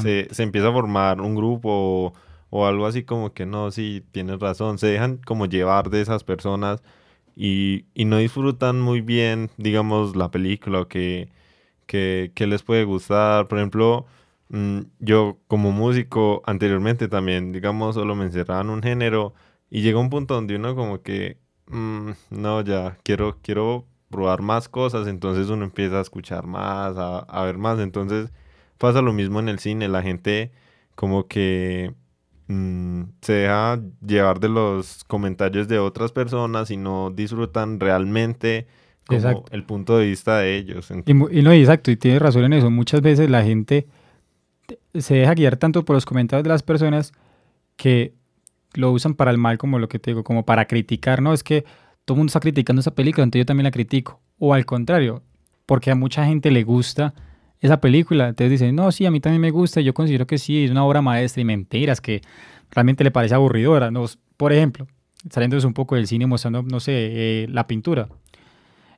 [0.00, 2.12] se, se, empieza a formar un grupo o,
[2.50, 6.22] o, algo así como que no, sí, tienes razón, se dejan como llevar de esas
[6.22, 6.80] personas
[7.36, 11.30] y, y no disfrutan muy bien, digamos, la película que,
[11.86, 13.48] que, que les puede gustar.
[13.48, 14.06] Por ejemplo,
[14.50, 19.34] mm, yo como músico anteriormente también, digamos, solo me encerraba en un género
[19.70, 24.68] y llega un punto donde uno como que, mm, no, ya, quiero, quiero probar más
[24.68, 28.32] cosas, entonces uno empieza a escuchar más, a, a ver más, entonces
[28.78, 30.52] pasa lo mismo en el cine, la gente
[30.94, 31.94] como que
[32.46, 38.66] Mm, se deja llevar de los comentarios de otras personas y no disfrutan realmente
[39.06, 40.90] como el punto de vista de ellos.
[41.06, 42.70] Y, no, exacto, y tienes razón en eso.
[42.70, 43.86] Muchas veces la gente
[44.94, 47.12] se deja guiar tanto por los comentarios de las personas
[47.76, 48.14] que
[48.74, 51.32] lo usan para el mal, como lo que te digo, como para criticar, ¿no?
[51.32, 51.64] Es que
[52.04, 54.20] todo el mundo está criticando esa película, entonces yo también la critico.
[54.38, 55.22] O al contrario,
[55.66, 57.14] porque a mucha gente le gusta
[57.64, 58.28] esa película.
[58.28, 60.84] Entonces dicen, no, sí, a mí también me gusta, yo considero que sí, es una
[60.84, 62.20] obra maestra y mentiras que
[62.70, 63.90] realmente le parece aburridora.
[63.90, 64.04] ¿no?
[64.36, 64.86] Por ejemplo,
[65.30, 68.08] saliéndose un poco del cine, mostrando, no sé, eh, la pintura.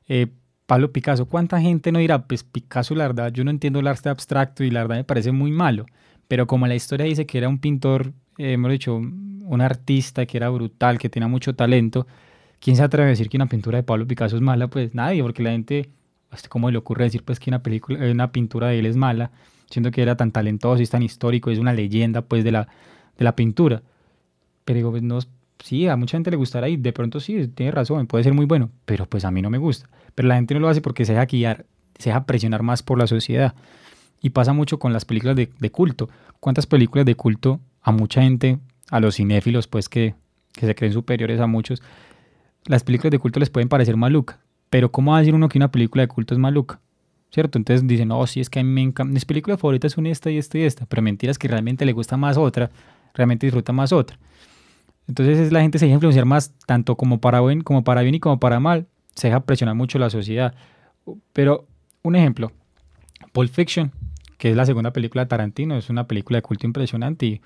[0.07, 0.27] Eh,
[0.65, 4.09] Pablo Picasso, ¿cuánta gente no dirá, pues Picasso, la verdad, yo no entiendo el arte
[4.09, 5.85] abstracto y la verdad me parece muy malo?
[6.27, 10.35] Pero como la historia dice que era un pintor, eh, hemos dicho, un artista que
[10.35, 12.05] era brutal, que tenía mucho talento,
[12.59, 14.67] ¿quién se atreve a decir que una pintura de Pablo Picasso es mala?
[14.67, 15.89] Pues nadie, porque la gente,
[16.49, 19.31] ¿cómo le ocurre decir pues que una, película, una pintura de él es mala?
[19.69, 22.67] Siendo que era tan talentoso y tan histórico, es una leyenda pues de la,
[23.17, 23.81] de la pintura.
[24.65, 25.19] Pero digo, pues no,
[25.63, 28.45] sí, a mucha gente le gustará y de pronto sí, tiene razón, puede ser muy
[28.45, 29.89] bueno, pero pues a mí no me gusta.
[30.15, 31.65] Pero la gente no lo hace porque se deja guiar,
[31.97, 33.55] se deja presionar más por la sociedad.
[34.21, 36.09] Y pasa mucho con las películas de, culto.
[36.39, 38.57] ¿Cuántas películas de culto a mucha gente,
[38.89, 40.15] a los cinéfilos, pues que,
[40.53, 41.83] que se creen superiores a muchos,
[42.65, 44.39] las películas de culto les pueden parecer maluca?
[44.69, 46.79] Pero ¿cómo va a decir uno que una película de culto es maluca?
[47.29, 47.57] ¿Cierto?
[47.57, 50.31] Entonces dicen, no, sí, es que a mí me encanta, mis películas favoritas son esta
[50.31, 52.71] y esta y esta, pero mentiras que realmente le gusta más otra,
[53.13, 54.17] realmente disfruta más otra.
[55.07, 58.19] Entonces la gente se deja influenciar más, tanto como para bien, como para bien y
[58.19, 60.53] como para mal, se deja presionar mucho la sociedad.
[61.33, 61.67] Pero
[62.01, 62.51] un ejemplo,
[63.33, 63.91] Pulp Fiction,
[64.37, 67.41] que es la segunda película de Tarantino, es una película de culto impresionante y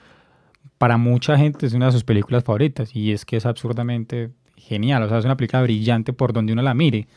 [0.77, 4.31] para mucha gente es una de sus películas favoritas y es que es absurdamente
[4.61, 7.07] genial, o sea, es una película brillante por donde uno la mire,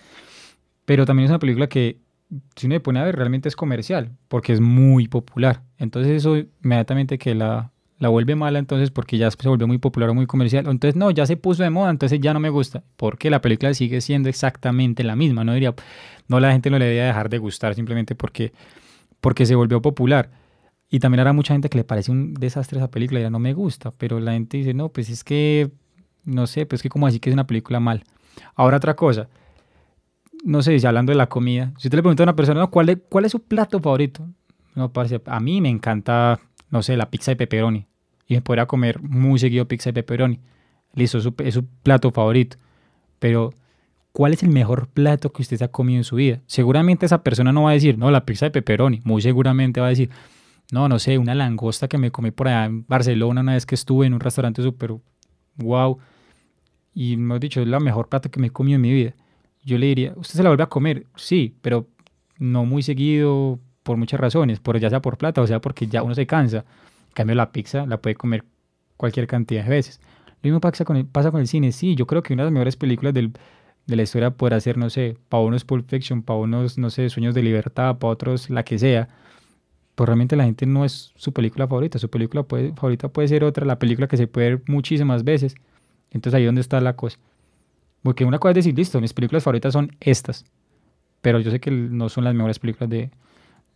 [0.85, 1.99] pero también es una película que
[2.57, 6.37] si uno le pone a ver realmente es comercial porque es muy popular, entonces eso
[6.63, 10.27] inmediatamente que la, la vuelve mala entonces porque ya se volvió muy popular o muy
[10.27, 13.41] comercial, entonces no, ya se puso de moda, entonces ya no me gusta, porque la
[13.41, 15.75] película sigue siendo exactamente la misma, no diría,
[16.29, 18.53] no la gente no le debería dejar de gustar simplemente porque
[19.25, 20.31] porque se volvió popular.
[20.91, 23.55] Y también habrá mucha gente que le parece un desastre esa película ya no me
[23.55, 25.71] gusta, pero la gente dice, no, pues es que,
[26.25, 28.05] no sé, pues es que como así que es una película mal.
[28.55, 29.29] Ahora otra cosa,
[30.45, 32.89] no sé, si hablando de la comida, si usted le pregunta a una persona, ¿cuál,
[32.91, 34.29] es, ¿cuál es su plato favorito?
[34.75, 37.87] No, parece, a mí me encanta, no sé, la pizza de pepperoni.
[38.27, 40.41] Y me podría comer muy seguido pizza de pepperoni.
[40.95, 42.57] Listo, es su, es su plato favorito.
[43.19, 43.53] Pero
[44.13, 46.41] ¿cuál es el mejor plato que usted ha comido en su vida?
[46.47, 49.01] Seguramente esa persona no va a decir, no, la pizza de pepperoni.
[49.05, 50.11] Muy seguramente va a decir,
[50.73, 53.75] no, no sé, una langosta que me comí por allá en Barcelona una vez que
[53.75, 54.95] estuve en un restaurante súper
[55.57, 55.99] wow.
[56.95, 59.15] Y me ha dicho, es la mejor plato que me he comido en mi vida.
[59.63, 61.07] Yo le diría, ¿usted se la vuelve a comer?
[61.17, 61.89] Sí, pero
[62.39, 66.03] no muy seguido por muchas razones, por, ya sea por plata o sea porque ya
[66.03, 66.59] uno se cansa.
[66.59, 68.45] En cambio, la pizza la puede comer
[68.97, 70.01] cualquier cantidad de veces.
[70.43, 71.73] Lo mismo pasa con el, pasa con el cine.
[71.73, 73.33] Sí, yo creo que una de las mejores películas del,
[73.87, 77.09] de la historia poder hacer, no sé, para unos Pulp Fiction, para unos, no sé,
[77.11, 79.09] Sueños de Libertad, para otros la que sea,
[79.95, 83.45] pues realmente la gente no es su película favorita, su película puede, favorita puede ser
[83.45, 85.55] otra, la película que se puede ver muchísimas veces.
[86.15, 87.19] Entonces ahí es donde está la cosa.
[88.03, 90.47] Porque una cosa es decir, listo, mis películas favoritas son estas,
[91.21, 93.11] pero yo sé que no son las mejores películas de,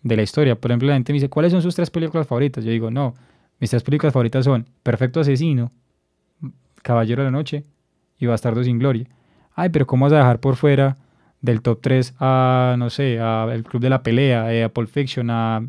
[0.03, 0.59] de la historia.
[0.59, 2.65] Por ejemplo, la gente me dice, ¿cuáles son sus tres películas favoritas?
[2.65, 3.15] Yo digo, no,
[3.61, 5.73] mis tres películas favoritas son Perfecto Asesino,
[6.83, 7.65] Caballero de la Noche
[8.19, 9.09] y Bastardo sin Gloria
[9.59, 10.97] ay, pero ¿cómo vas a dejar por fuera
[11.41, 14.89] del top 3 a, no sé, a El Club de la Pelea, eh, a Pulp
[14.89, 15.67] Fiction, a,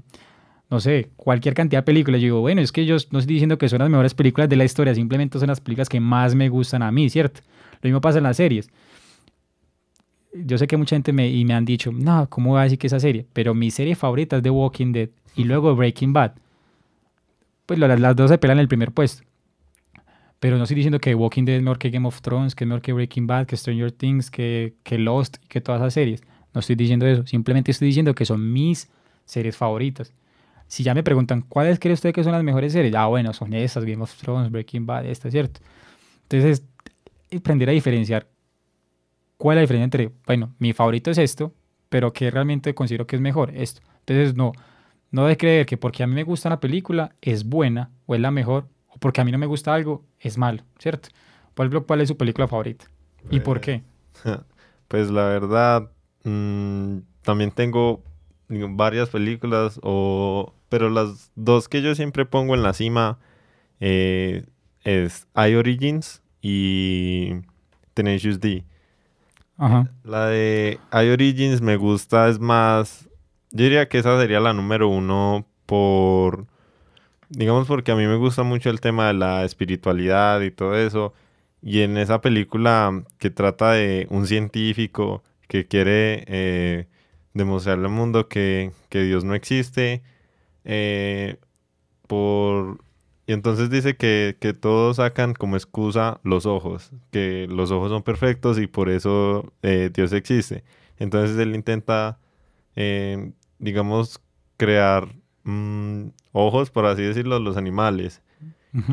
[0.70, 2.22] no sé, cualquier cantidad de películas?
[2.22, 4.56] Yo digo, bueno, es que yo no estoy diciendo que son las mejores películas de
[4.56, 7.42] la historia, simplemente son las películas que más me gustan a mí, ¿cierto?
[7.82, 8.70] Lo mismo pasa en las series.
[10.34, 12.78] Yo sé que mucha gente me, y me han dicho, no, ¿cómo voy a decir
[12.78, 13.26] que esa serie?
[13.34, 16.34] Pero mi serie favorita es The Walking Dead y luego Breaking Bad.
[17.66, 19.24] Pues las, las dos se pelan en el primer puesto.
[20.40, 22.68] Pero no estoy diciendo que Walking Dead es mejor que Game of Thrones, que es
[22.68, 26.22] mejor que Breaking Bad, que Stranger Things, que, que Lost, que todas esas series.
[26.54, 27.26] No estoy diciendo eso.
[27.26, 28.90] Simplemente estoy diciendo que son mis
[29.26, 30.14] series favoritas.
[30.70, 32.94] Si ya me preguntan, ¿cuáles cree usted que son las mejores series?
[32.94, 35.62] Ah, bueno, son estas, Game of Thrones, Breaking Bad, esta, ¿cierto?
[36.22, 36.64] Entonces,
[37.36, 38.28] aprender a diferenciar
[39.38, 41.56] cuál es la diferencia entre, bueno, mi favorito es esto,
[41.90, 43.82] pero que realmente considero que es mejor esto.
[44.02, 44.52] Entonces, no,
[45.10, 48.22] no de creer que porque a mí me gusta la película es buena o es
[48.22, 51.10] la mejor o porque a mí no me gusta algo, es malo, ¿cierto?
[51.56, 52.86] Pablo, ¿cuál es su película favorita?
[53.32, 53.82] ¿Y por qué?
[54.88, 55.92] Pues la verdad,
[56.24, 58.02] mm, también tengo
[58.50, 63.20] varias películas, o, pero las dos que yo siempre pongo en la cima
[63.80, 64.46] eh,
[64.84, 67.36] es I Origins y
[67.94, 68.66] Tenacious D.
[69.58, 69.92] Ajá.
[70.04, 73.10] La de I Origins me gusta, es más,
[73.52, 76.48] yo diría que esa sería la número uno por
[77.30, 81.14] digamos porque a mí me gusta mucho el tema de la espiritualidad y todo eso.
[81.62, 86.88] Y en esa película que trata de un científico que quiere eh,
[87.34, 90.04] demostrarle al mundo que, Dios no existe,
[90.66, 91.38] eh,
[92.08, 92.80] por...
[93.28, 98.58] Y entonces dice que, todos sacan como excusa los ojos, que los ojos son perfectos
[98.58, 100.64] y por eso eh, Dios existe.
[100.98, 102.18] Entonces él intenta,
[103.60, 104.20] digamos,
[104.58, 105.10] crear
[105.50, 108.22] Mm, ojos, por así decirlo, los animales.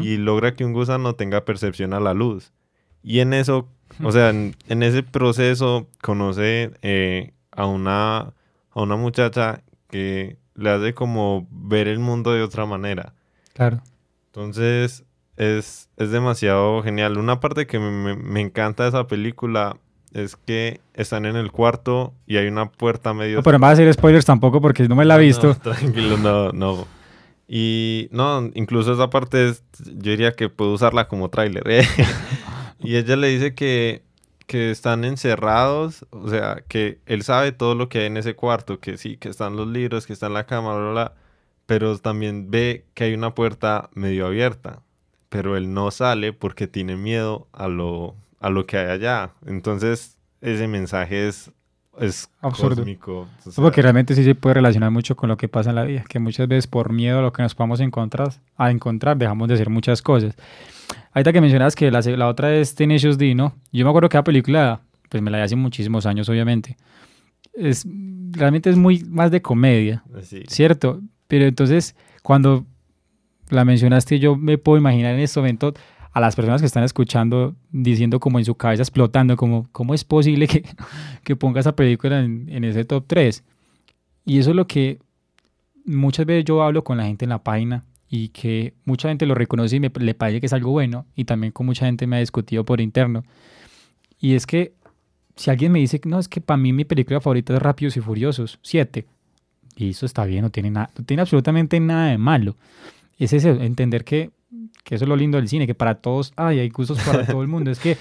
[0.00, 2.54] Y logra que un gusano tenga percepción a la luz.
[3.02, 3.68] Y en eso
[4.02, 10.94] O sea, en, ese proceso conoce eh, a, una, a una muchacha que le hace
[10.94, 13.14] como ver el mundo de otra manera.
[13.54, 13.82] Claro.
[14.26, 15.04] Entonces,
[15.36, 17.18] es, es demasiado genial.
[17.18, 19.76] Una parte que me, me, encanta de esa película
[20.12, 23.36] es que están en el cuarto y hay una puerta medio...
[23.36, 25.54] No, pero no va a hacer spoilers tampoco porque no me la he visto.
[25.62, 26.86] tranquilo, no, no.
[27.48, 31.62] Y no, incluso esa parte es, yo diría que puedo usarla como tráiler.
[31.66, 31.86] ¿eh?
[32.80, 34.02] y ella le dice que,
[34.46, 38.80] que están encerrados, o sea, que él sabe todo lo que hay en ese cuarto,
[38.80, 41.14] que sí, que están los libros, que está en la cama, bla, bla, bla,
[41.66, 44.82] pero también ve que hay una puerta medio abierta,
[45.28, 49.32] pero él no sale porque tiene miedo a lo, a lo que hay allá.
[49.46, 51.50] Entonces, ese mensaje es
[52.00, 52.76] es absurdo.
[52.76, 56.04] Cósmico, Porque realmente sí se puede relacionar mucho con lo que pasa en la vida,
[56.08, 59.54] que muchas veces por miedo a lo que nos podamos encontrar, a encontrar, dejamos de
[59.54, 60.36] hacer muchas cosas.
[61.16, 63.54] Ahorita que mencionas que la, la otra es Tenacious D, ¿no?
[63.72, 66.76] Yo me acuerdo que la película, pues me la vi hace muchísimos años, obviamente.
[67.54, 67.86] Es,
[68.32, 70.04] realmente es muy más de comedia,
[70.46, 71.00] ¿cierto?
[71.26, 72.66] Pero entonces, cuando
[73.48, 75.72] la mencionaste, yo me puedo imaginar en este momento
[76.12, 80.04] a las personas que están escuchando diciendo como en su cabeza explotando, como, ¿cómo es
[80.04, 80.64] posible que,
[81.24, 83.42] que ponga esa película en, en, ese top 3?
[84.26, 84.98] Y eso es lo que
[85.86, 89.34] muchas veces yo hablo con la gente en la página y que mucha gente lo
[89.34, 92.16] reconoce y me, le parece que es algo bueno y también con mucha gente me
[92.16, 93.24] ha discutido por interno.
[94.20, 94.74] Y es que
[95.34, 98.00] si alguien me dice, no, es que para mí mi película favorita es Rápidos y
[98.00, 99.06] Furiosos, 7.
[99.76, 102.56] Y eso está bien, no tiene, nada, no tiene absolutamente nada de malo.
[103.18, 104.30] Es ese, entender que
[104.86, 107.42] que eso es lo lindo del cine, que para todos, ay, hay gustos para todo
[107.42, 107.72] el mundo.
[107.72, 107.98] Es que,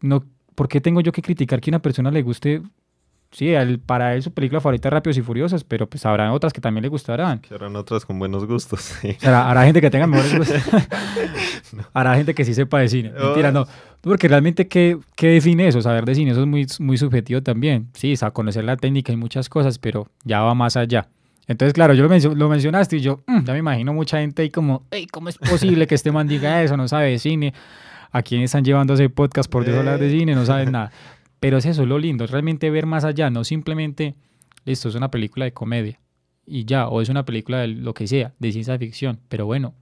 [0.00, 0.24] no,
[0.56, 2.62] ¿por qué tengo yo que criticar que a una persona le guste?
[3.36, 6.60] Sí, para él su película favorita es Rápidos y Furiosos, pero pues habrá otras que
[6.62, 7.40] también le gustarán.
[7.40, 8.80] Que habrán otras con buenos gustos.
[9.02, 9.14] Sí.
[9.26, 10.62] Habrá, gente que tenga mejores gustos.
[11.92, 13.10] Habrá gente que sí sepa de cine.
[13.12, 13.66] Mentira, no.
[14.00, 15.82] Porque realmente, ¿qué, ¿qué, define eso?
[15.82, 17.88] Saber de cine, eso es muy, muy subjetivo también.
[17.92, 21.06] Sí, o conocer la técnica y muchas cosas, pero ya va más allá.
[21.46, 24.84] Entonces, claro, yo lo, mencionaste y yo mm, ya me imagino mucha gente ahí como,
[25.12, 26.74] ¿cómo es posible que este man diga eso?
[26.78, 27.52] No sabe de cine.
[28.12, 30.34] ¿A quién están llevando ese podcast por Dios hablar de cine?
[30.34, 30.90] No saben nada.
[31.46, 34.16] Pero es eso, lo lindo, es realmente ver más allá, no simplemente,
[34.64, 36.00] esto es una película de comedia
[36.44, 39.72] y ya, o es una película de lo que sea, de ciencia ficción, pero bueno,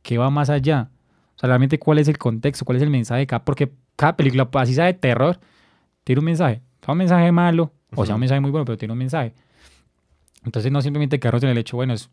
[0.00, 0.88] ¿qué va más allá?
[1.36, 4.16] O sea, realmente cuál es el contexto, cuál es el mensaje de cada, porque cada
[4.16, 5.38] película, así sea de terror,
[6.04, 8.92] tiene un mensaje, sea un mensaje malo, o sea un mensaje muy bueno, pero tiene
[8.92, 9.34] un mensaje.
[10.42, 12.08] Entonces no simplemente carros en el hecho, bueno, es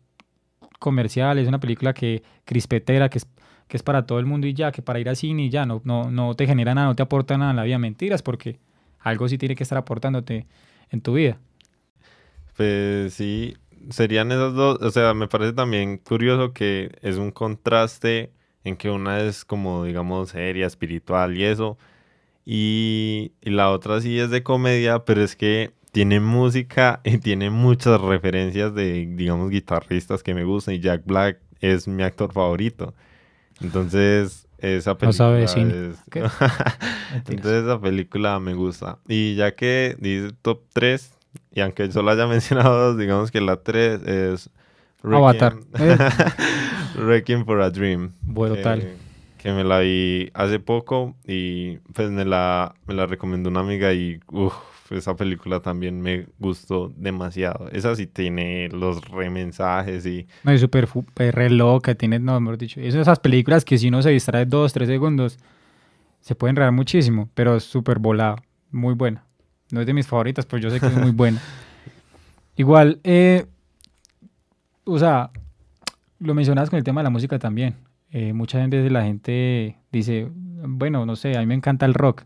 [0.78, 3.26] comercial, es una película que crispetera, que es,
[3.68, 5.64] que es para todo el mundo y ya, que para ir al cine y ya,
[5.64, 7.78] no, no, no te genera nada, no te aporta nada en la vida.
[7.78, 8.58] Mentiras, porque
[9.06, 10.46] algo sí tiene que estar aportándote
[10.90, 11.38] en tu vida.
[12.56, 13.56] Pues sí,
[13.90, 18.32] serían esas dos, o sea, me parece también curioso que es un contraste
[18.64, 21.78] en que una es como, digamos, seria, espiritual y eso,
[22.44, 27.50] y, y la otra sí es de comedia, pero es que tiene música y tiene
[27.50, 32.94] muchas referencias de, digamos, guitarristas que me gustan y Jack Black es mi actor favorito.
[33.62, 35.56] Entonces, esa película es...
[37.28, 38.98] Entonces, esa película me gusta.
[39.08, 41.12] Y ya que dice top 3,
[41.52, 44.50] y aunque solo haya mencionado dos, digamos que la 3 es...
[45.02, 45.56] Avatar.
[46.96, 48.12] Requiem for a Dream.
[48.22, 48.94] Bueno, tal.
[49.38, 53.92] Que me la vi hace poco y pues me la, me la recomendó una amiga
[53.92, 54.54] y uff,
[54.90, 57.68] esa película también me gustó demasiado.
[57.72, 60.26] Esa sí tiene los remensajes y...
[60.44, 62.80] No, es súper re loca, tiene, no, mejor dicho.
[62.80, 65.38] Es esas películas que si uno se distrae dos, tres segundos,
[66.20, 68.36] se pueden enredar muchísimo, pero es súper volada,
[68.70, 69.24] muy buena.
[69.70, 71.40] No es de mis favoritas, pero yo sé que es muy buena.
[72.56, 73.46] Igual, eh,
[74.84, 75.30] o sea,
[76.18, 77.74] lo mencionas con el tema de la música también.
[78.10, 82.24] Eh, muchas veces la gente dice, bueno, no sé, a mí me encanta el rock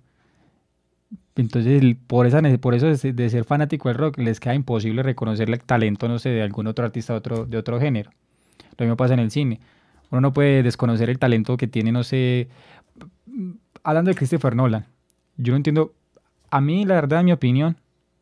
[1.36, 5.62] entonces, por, esa, por eso de ser fanático del rock, les queda imposible reconocerle el
[5.62, 8.10] talento, no sé, de algún otro artista de otro, de otro género.
[8.76, 9.60] Lo mismo pasa en el cine.
[10.10, 12.48] Uno no puede desconocer el talento que tiene, no sé,
[13.84, 14.86] hablando de Christopher Nolan.
[15.36, 15.94] Yo no entiendo,
[16.50, 17.76] a mí, la verdad, en mi opinión,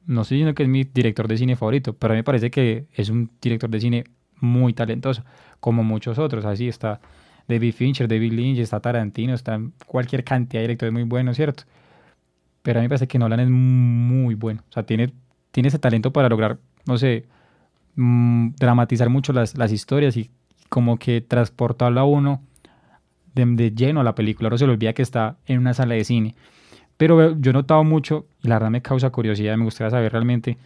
[0.06, 2.50] no estoy diciendo que es mi director de cine favorito, pero a mí me parece
[2.50, 4.04] que es un director de cine
[4.40, 5.24] muy talentoso,
[5.60, 6.44] como muchos otros.
[6.44, 7.00] Así está
[7.48, 11.64] David Fincher, David Lynch, está Tarantino, está cualquier cantidad de directores muy buenos, ¿cierto?
[12.62, 14.62] Pero a mí me parece que Nolan es muy bueno.
[14.68, 15.12] O sea, tiene,
[15.50, 17.26] tiene ese talento para lograr, no sé,
[17.96, 20.30] mm, dramatizar mucho las, las, historias y
[20.68, 22.42] como que transportarlo a uno
[23.34, 24.50] de, lleno a la película.
[24.50, 26.34] No se le olvida que está en una sala de cine.
[26.96, 30.58] Pero yo he notado mucho, y la verdad me causa curiosidad, me gustaría saber realmente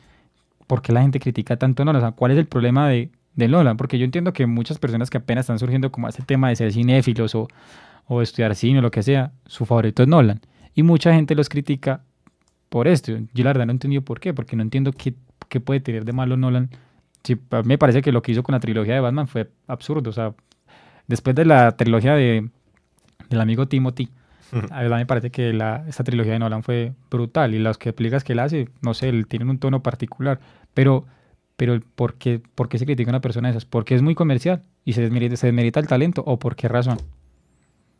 [0.67, 2.03] por qué la gente critica tanto a Nolan.
[2.03, 3.77] O sea, ¿cuál es el problema de, de Nolan?
[3.77, 6.73] Porque yo entiendo que muchas personas que apenas están surgiendo como ese tema de ser
[6.73, 7.49] cinéfilos o,
[8.07, 10.41] o estudiar cine o lo que sea, su favorito es Nolan.
[10.75, 12.03] Y mucha gente los critica
[12.69, 13.13] por esto.
[13.35, 15.15] Yo la verdad no he entendido por qué, porque no entiendo qué,
[15.49, 16.71] qué puede tener de malo Nolan.
[17.23, 20.11] Sí, me parece que lo que hizo con la trilogía de Batman fue absurdo.
[20.11, 20.35] O sea,
[21.07, 22.49] después de la trilogía de,
[23.29, 24.09] del amigo Timothy,
[24.71, 27.93] a verdad me parece que la, esta trilogía de Nolan fue brutal y las que
[27.93, 30.41] películas que él hace, no sé, tienen un tono particular,
[30.75, 31.07] pero,
[31.57, 33.65] pero ¿por, qué, ¿por qué se critica a una persona de esas?
[33.65, 36.99] ¿Porque es muy comercial y se desmerita, se desmerita el talento o por qué razón?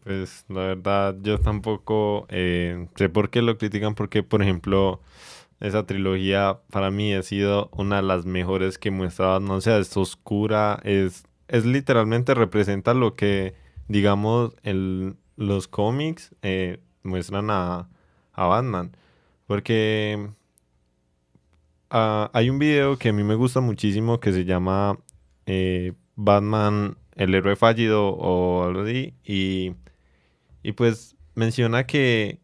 [0.05, 5.01] Pues la verdad yo tampoco eh, sé por qué lo critican, porque por ejemplo
[5.61, 9.97] esa trilogía para mí ha sido una de las mejores que muestra, no sé, es
[9.97, 13.55] oscura, es, es literalmente representa lo que
[13.87, 17.89] digamos el, los cómics eh, muestran a,
[18.33, 18.97] a, Batman.
[19.47, 20.29] Porque
[21.93, 24.99] uh, hay un video que a mí me gusta muchísimo que se llama
[25.47, 29.15] eh, Batman, el héroe fallido o algo así.
[29.25, 29.75] Y,
[30.63, 32.41] y pues menciona que,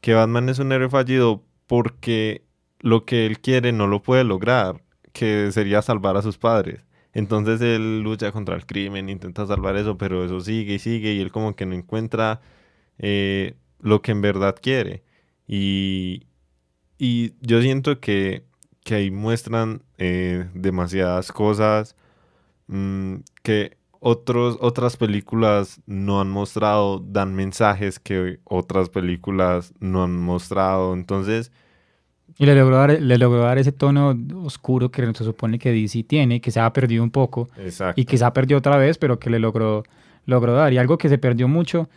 [0.00, 2.44] que Batman es un héroe fallido porque
[2.80, 6.84] lo que él quiere no lo puede lograr, que sería salvar a sus padres.
[7.14, 11.20] Entonces él lucha contra el crimen, intenta salvar eso, pero eso sigue y sigue y
[11.20, 12.40] él como que no encuentra
[12.98, 15.04] eh, lo que en verdad quiere.
[15.46, 16.26] Y,
[16.98, 18.44] y yo siento que,
[18.84, 21.96] que ahí muestran eh, demasiadas cosas
[22.68, 30.20] mm, que otros, otras películas no han mostrado, dan mensajes que otras películas no han
[30.20, 30.92] mostrado.
[30.92, 31.50] Entonces
[32.36, 36.02] y le logró, dar, le logró dar ese tono oscuro que se supone que DC
[36.02, 37.48] tiene, que se ha perdido un poco.
[37.96, 39.84] Y que se ha perdido otra vez, pero que le logró,
[40.26, 40.70] logró dar.
[40.74, 41.88] Y algo que se perdió mucho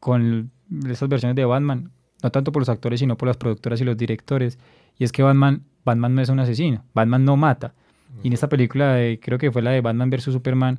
[0.00, 0.50] con
[0.88, 1.90] esas versiones de Batman,
[2.22, 4.58] no tanto por los actores, sino por las productoras y los directores.
[4.98, 7.74] Y es que Batman, Batman no es un asesino, Batman no mata.
[8.22, 10.24] Y en esta película, creo que fue la de Batman vs.
[10.32, 10.78] Superman,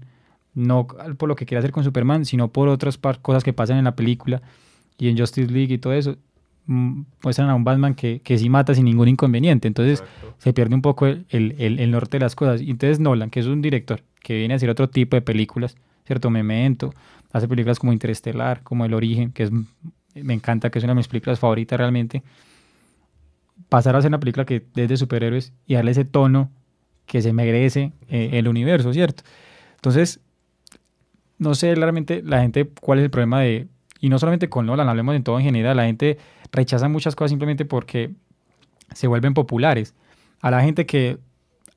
[0.57, 3.85] no por lo que quiere hacer con Superman, sino por otras cosas que pasan en
[3.85, 4.41] la película
[4.97, 6.17] y en Justice League y todo eso,
[6.67, 9.69] Mm, muestran a un Batman que, que sí mata sin ningún inconveniente.
[9.69, 10.03] Entonces
[10.37, 12.61] se pierde un poco el, el, el, norte de las cosas.
[12.61, 15.77] Y entonces Nolan, que es un director que viene a hacer otro tipo de películas,
[16.05, 16.29] ¿cierto?
[16.29, 16.93] Memento,
[17.31, 19.51] hace películas como Interestelar, como El Origen, que es,
[20.13, 22.21] me encanta, que es una de mis películas favoritas realmente.
[23.69, 26.51] Pasar a hacer una película que es de superhéroes y darle ese tono
[27.05, 29.23] que se merece eh, el universo, ¿cierto?
[29.75, 30.19] Entonces,
[31.38, 33.67] no sé realmente la gente cuál es el problema de,
[34.00, 36.17] y no solamente con Nolan, hablemos de todo en general, la gente
[36.52, 38.12] rechaza muchas cosas simplemente porque
[38.93, 39.93] se vuelven populares.
[40.41, 41.17] A la gente que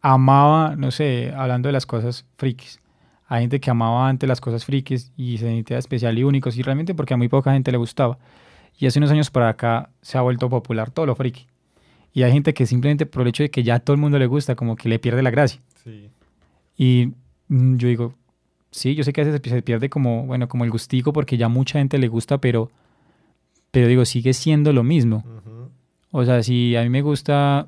[0.01, 2.81] amaba, no sé, hablando de las cosas frikis,
[3.27, 6.63] a gente que amaba antes las cosas frikis y se sentía especial y únicos, y
[6.63, 8.19] realmente porque a muy poca gente le gustaba.
[8.79, 11.47] Y hace unos años para acá se ha vuelto popular todo lo friki.
[12.13, 14.19] Y hay gente que simplemente por el hecho de que ya a todo el mundo
[14.19, 15.61] le gusta, como que le pierde la gracia.
[16.77, 17.13] Y
[17.49, 18.15] mm, yo digo,
[18.71, 21.49] sí, yo sé que a veces se pierde como, bueno, como el gustico porque ya
[21.49, 22.71] mucha gente le gusta, pero,
[23.71, 25.25] pero digo, sigue siendo lo mismo.
[26.13, 27.67] O sea, si a mí me gusta,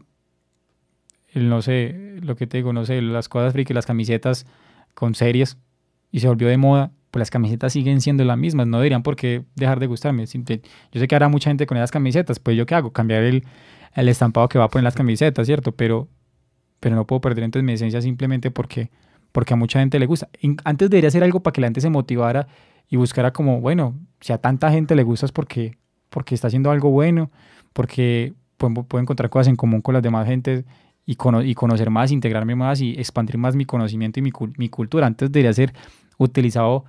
[1.35, 4.47] no sé, lo que te digo, no sé, las cosas friki, las camisetas
[4.95, 5.57] con series
[6.11, 9.17] y se volvió de moda, pues las camisetas siguen siendo las mismas, no deberían por
[9.17, 10.25] qué dejar de gustarme.
[10.27, 13.45] yo sé que habrá mucha gente con esas camisetas, pues yo qué hago, cambiar el,
[13.95, 15.73] el estampado que va a poner las camisetas, ¿cierto?
[15.73, 16.09] Pero,
[16.81, 18.91] pero no puedo perder entonces mi esencia simplemente porque
[19.33, 20.29] porque a mucha gente le gusta.
[20.65, 22.47] Antes debería ser algo para que la gente se motivara
[22.89, 25.79] y buscara como, bueno, si a tanta gente le gusta es porque,
[26.11, 27.31] porque está haciendo algo bueno,
[27.73, 30.65] porque puedo, encontrar cosas en común con las demás gentes
[31.07, 35.07] y, y conocer más, integrarme más y expandir más mi conocimiento y mi, mi cultura.
[35.07, 35.73] Antes debería ser
[36.19, 36.85] utilizado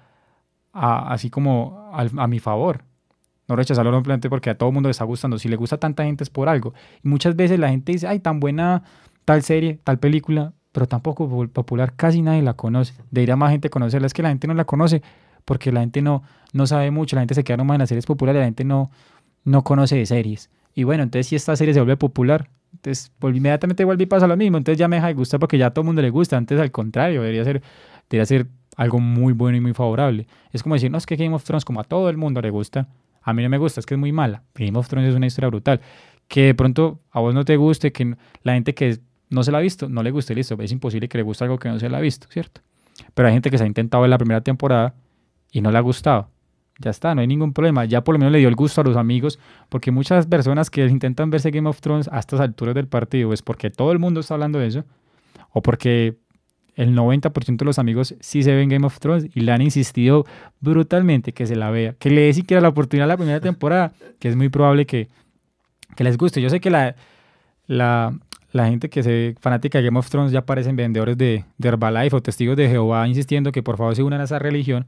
[0.73, 2.83] así como a, mi favor.
[3.47, 5.37] No rechazarlo simplemente porque a todo el mundo le está gustando.
[5.37, 6.73] Si le gusta a tanta gente es por algo.
[7.03, 8.83] Y muchas veces la gente dice, ay, tan buena
[9.25, 12.93] tal serie, tal película, pero tampoco popular, casi nadie la conoce.
[13.11, 14.07] Debería más gente conocerla.
[14.07, 15.01] Es que la gente no la conoce
[15.45, 18.05] porque la gente no, no sabe mucho, la gente se queda nomás en las series
[18.05, 18.91] populares, la gente no,
[19.45, 20.49] no conoce de series.
[20.73, 24.35] Y bueno, entonces si esta serie se vuelve popular, entonces inmediatamente vuelve y pasa lo
[24.35, 26.37] mismo, entonces ya me deja de gustar porque ya a todo el mundo le gusta,
[26.37, 27.61] antes al contrario, debería ser,
[28.09, 30.27] debería ser algo muy bueno y muy favorable.
[30.51, 32.49] Es como decir, no, es que Game of Thrones como a todo el mundo le
[32.49, 32.87] gusta,
[33.21, 34.41] a mí no me gusta, es que es muy mala.
[34.55, 35.81] Game of Thrones es una historia brutal.
[36.27, 38.99] Que de pronto a vos no te guste, que la gente que
[39.33, 40.55] no se la ha visto, no le guste, listo.
[40.59, 42.61] Es imposible que le guste algo que no se la ha visto, ¿cierto?
[43.13, 44.93] Pero hay gente que se ha intentado ver la primera temporada
[45.51, 46.29] y no le ha gustado.
[46.79, 47.85] Ya está, no hay ningún problema.
[47.85, 50.85] Ya por lo menos le dio el gusto a los amigos, porque muchas personas que
[50.85, 54.19] intentan verse Game of Thrones a estas alturas del partido es porque todo el mundo
[54.19, 54.85] está hablando de eso,
[55.51, 56.17] o porque
[56.75, 60.25] el 90% de los amigos sí se ven Game of Thrones y le han insistido
[60.59, 63.93] brutalmente que se la vea, que le dé siquiera la oportunidad a la primera temporada,
[64.19, 65.09] que es muy probable que,
[65.97, 66.41] les guste.
[66.41, 68.13] Yo sé que la,
[68.53, 72.15] la gente que se fanática de Game of Thrones ya parecen vendedores de, de, Herbalife
[72.15, 74.85] o testigos de Jehová insistiendo que por favor se unan a esa religión,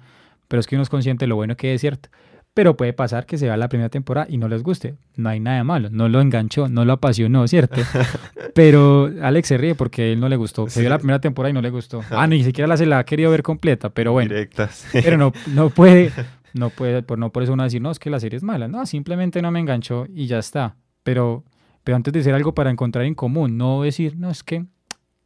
[0.48, 2.10] pero es que uno es consciente de lo bueno que es cierto.
[2.54, 4.96] pero puede pasar que se vea la primera temporada y no les guste.
[5.16, 7.82] No hay nada malo, no lo enganchó, no lo apasionó, ¿cierto?
[8.54, 10.70] pero Alex se ríe porque a él no le gustó.
[10.70, 12.02] Se vio la primera temporada y no le gustó.
[12.12, 14.30] Ah, ni siquiera la se la ha querido ver completa, pero bueno.
[14.30, 14.88] Directas.
[14.94, 16.12] Pero no, no puede,
[16.54, 18.68] no puede, por, no por eso uno decir, no, es que la serie es mala.
[18.68, 20.76] No, simplemente no me enganchó y ya está.
[21.04, 21.44] Pero,
[21.86, 24.66] pero antes de ser algo para encontrar en común, no decir, no, es que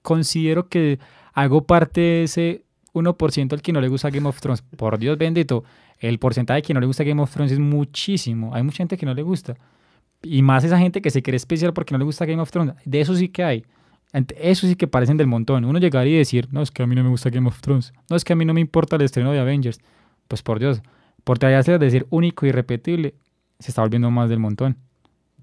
[0.01, 0.99] considero que
[1.33, 4.61] hago parte de ese 1% al que no le gusta Game of Thrones.
[4.61, 5.63] Por Dios bendito,
[5.99, 8.53] el porcentaje de que no le gusta Game of Thrones es muchísimo.
[8.53, 9.55] Hay mucha gente que no le gusta.
[10.21, 12.75] Y más esa gente que se cree especial porque no le gusta Game of Thrones.
[12.83, 13.65] De eso sí que hay.
[14.37, 15.63] Eso sí que parecen del montón.
[15.63, 17.93] Uno llegaría y decir, no, es que a mí no me gusta Game of Thrones.
[18.09, 19.79] No, es que a mí no me importa el estreno de Avengers.
[20.27, 20.81] Pues por Dios,
[21.23, 23.15] por ser decir único y repetible,
[23.59, 24.75] se está volviendo más del montón.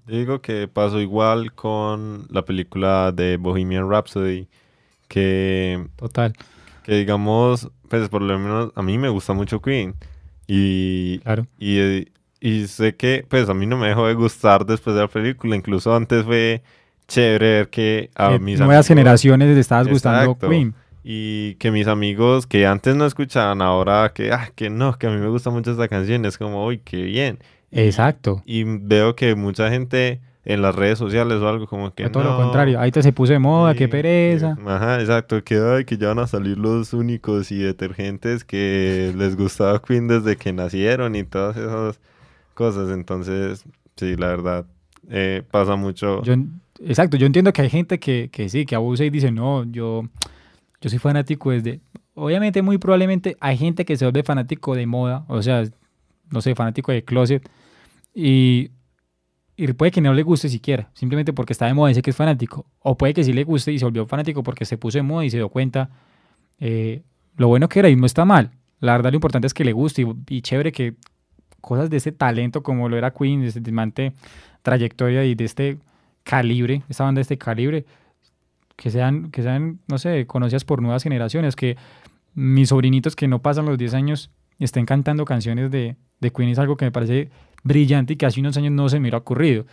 [0.07, 4.47] Digo que pasó igual con la película de Bohemian Rhapsody,
[5.07, 5.85] que...
[5.97, 6.33] Total.
[6.83, 9.95] Que digamos, pues por lo menos a mí me gusta mucho Queen.
[10.47, 11.45] Y, claro.
[11.59, 12.07] y,
[12.39, 15.55] y sé que, pues a mí no me dejó de gustar después de la película.
[15.55, 16.63] Incluso antes fue
[17.07, 20.73] chévere ver que a eh, mis nuevas generaciones les estabas gustando Queen.
[21.03, 25.09] Y que mis amigos que antes no escuchaban, ahora que, ah, que no, que a
[25.09, 27.39] mí me gusta mucho esta canción, es como, uy, qué bien.
[27.71, 28.41] Exacto.
[28.45, 32.37] Y, veo que mucha gente en las redes sociales o algo como que todo lo
[32.37, 34.55] contrario, ahí te se puso de moda, qué pereza.
[34.65, 39.35] ajá, exacto, que ay, que ya van a salir los únicos y detergentes que les
[39.35, 41.99] gustaba Queen desde que nacieron y todas esas
[42.53, 42.89] cosas.
[42.91, 43.65] Entonces,
[43.97, 44.65] sí, la verdad,
[45.09, 46.23] eh, pasa mucho.
[46.23, 46.35] Yo,
[46.79, 50.03] exacto, yo entiendo que hay gente que, que sí, que abusa y dice, no, yo,
[50.81, 51.81] yo soy fanático desde...
[52.13, 55.63] Obviamente, muy probablemente hay gente que se vuelve fanático de moda, o sea,
[56.31, 57.49] no sé, fanático de closet.
[58.13, 58.71] Y
[59.59, 62.11] y puede que no le guste siquiera, simplemente porque está de moda y dice que
[62.11, 62.67] es fanático.
[62.79, 65.25] O puede que sí le guste y se volvió fanático porque se puso de moda
[65.25, 65.89] y se dio cuenta
[66.59, 67.01] eh,
[67.37, 68.51] lo bueno que era y no está mal.
[68.79, 70.93] La verdad lo importante es que le guste y, chévere que
[71.59, 74.13] cosas de ese talento como lo era Queen, de ese diamante
[74.61, 75.79] trayectoria y de este
[76.23, 77.83] calibre, esta banda de este calibre,
[78.75, 81.77] que sean, que sean, no sé, conocidas por nuevas generaciones, que
[82.35, 84.29] mis sobrinitos que no pasan los 10 años
[84.65, 87.29] estén cantando canciones de, de Queen es algo que me parece
[87.63, 89.65] brillante y que hace unos años no se me hubiera ocurrido.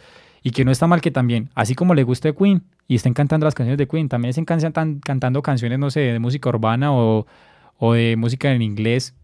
[0.43, 3.47] Y que no está mal que también, así como le guste Queen y estén cantando
[3.47, 7.27] las canciones de Queen, también estén cantando canciones, no sé, de música urbana o,
[7.79, 9.15] o de música en inglés,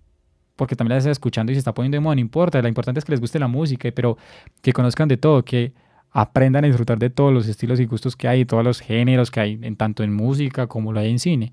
[0.57, 3.01] porque también las está escuchando y se está poniendo de moda, no importa, lo importante
[3.01, 4.17] es que les guste la música, pero
[4.63, 5.73] que conozcan de todo, que
[6.11, 9.41] aprendan a disfrutar de todos los estilos y gustos que hay, todos los géneros que
[9.41, 11.53] hay, en tanto en música como lo hay en cine.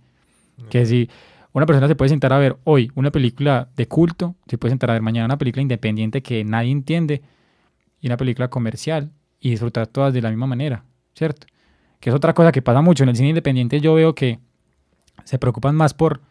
[0.69, 1.09] Que si
[1.53, 4.91] una persona se puede sentar a ver hoy una película de culto, se puede sentar
[4.91, 7.21] a ver mañana una película independiente que nadie entiende
[7.99, 10.83] y una película comercial y disfrutar todas de la misma manera,
[11.15, 11.47] ¿cierto?
[11.99, 13.79] Que es otra cosa que pasa mucho en el cine independiente.
[13.79, 14.39] Yo veo que
[15.23, 16.21] se preocupan más por,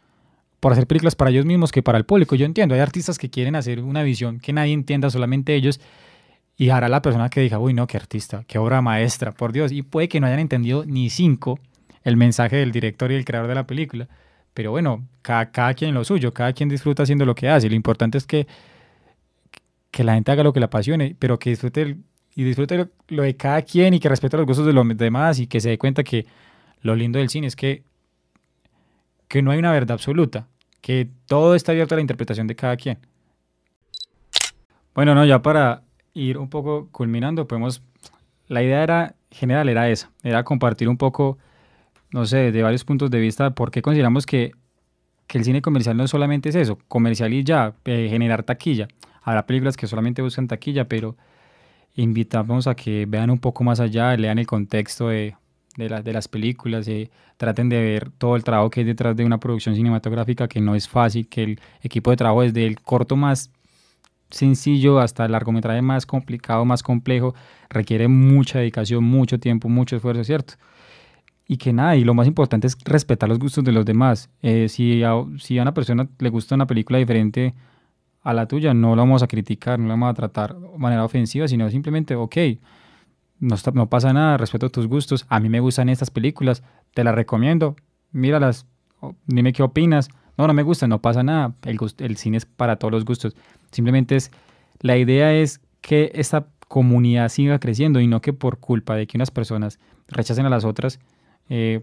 [0.60, 2.36] por hacer películas para ellos mismos que para el público.
[2.36, 5.80] Yo entiendo, hay artistas que quieren hacer una visión que nadie entienda, solamente ellos,
[6.56, 9.72] y hará la persona que diga, uy, no, qué artista, qué obra maestra, por Dios.
[9.72, 11.58] Y puede que no hayan entendido ni cinco
[12.02, 14.08] el mensaje del director y el creador de la película.
[14.56, 17.68] Pero bueno, cada, cada quien lo suyo, cada quien disfruta haciendo lo que hace.
[17.68, 18.46] Lo importante es que,
[19.90, 21.98] que la gente haga lo que le apasione, pero que disfrute
[22.34, 25.46] y disfrute lo, de cada quien y que respete los gustos de los demás y
[25.46, 26.24] que se dé cuenta que
[26.80, 27.82] lo lindo del cine es que,
[29.28, 30.48] que no hay una verdad absoluta,
[30.80, 32.96] que todo está abierto a la interpretación de cada quien.
[34.94, 35.82] Bueno, no, ya para
[36.14, 37.82] ir un poco culminando, podemos,
[38.48, 41.36] la idea era general era esa, era compartir un poco
[42.10, 44.52] no sé, de varios puntos de vista, por qué consideramos que,
[45.32, 48.88] el cine comercial no solamente es eso, comercial y ya, eh, generar taquilla.
[49.22, 51.16] Habrá películas que solamente buscan taquilla, pero
[51.94, 55.34] invitamos a que vean un poco más allá, lean el contexto de,
[55.76, 59.38] de, las películas, y traten de ver todo el trabajo que hay detrás de una
[59.38, 63.50] producción cinematográfica, que no es fácil, que el equipo de trabajo desde el corto más
[64.30, 67.34] sencillo hasta el largometraje más complicado, más complejo,
[67.68, 70.54] requiere mucha dedicación, mucho tiempo, mucho esfuerzo, ¿cierto?
[71.48, 74.30] Y que nada, y lo más importante es respetar los gustos de los demás.
[74.42, 77.54] Eh, si, a, si a una persona le gusta una película diferente
[78.22, 81.04] a la tuya, no la vamos a criticar, no la vamos a tratar de manera
[81.04, 82.36] ofensiva, sino simplemente, ok,
[83.38, 87.14] no, no pasa nada, respeto tus gustos, a mí me gustan estas películas, te las
[87.14, 87.76] recomiendo,
[88.10, 88.66] míralas,
[89.26, 90.08] dime qué opinas.
[90.38, 93.34] No, no me gusta, no pasa nada, el cine es para todos los gustos.
[93.70, 94.30] Simplemente es,
[94.80, 99.16] la idea es que esta comunidad siga creciendo y no que por culpa de que
[99.16, 99.78] unas personas
[100.08, 100.98] rechacen a las otras,
[101.48, 101.82] eh,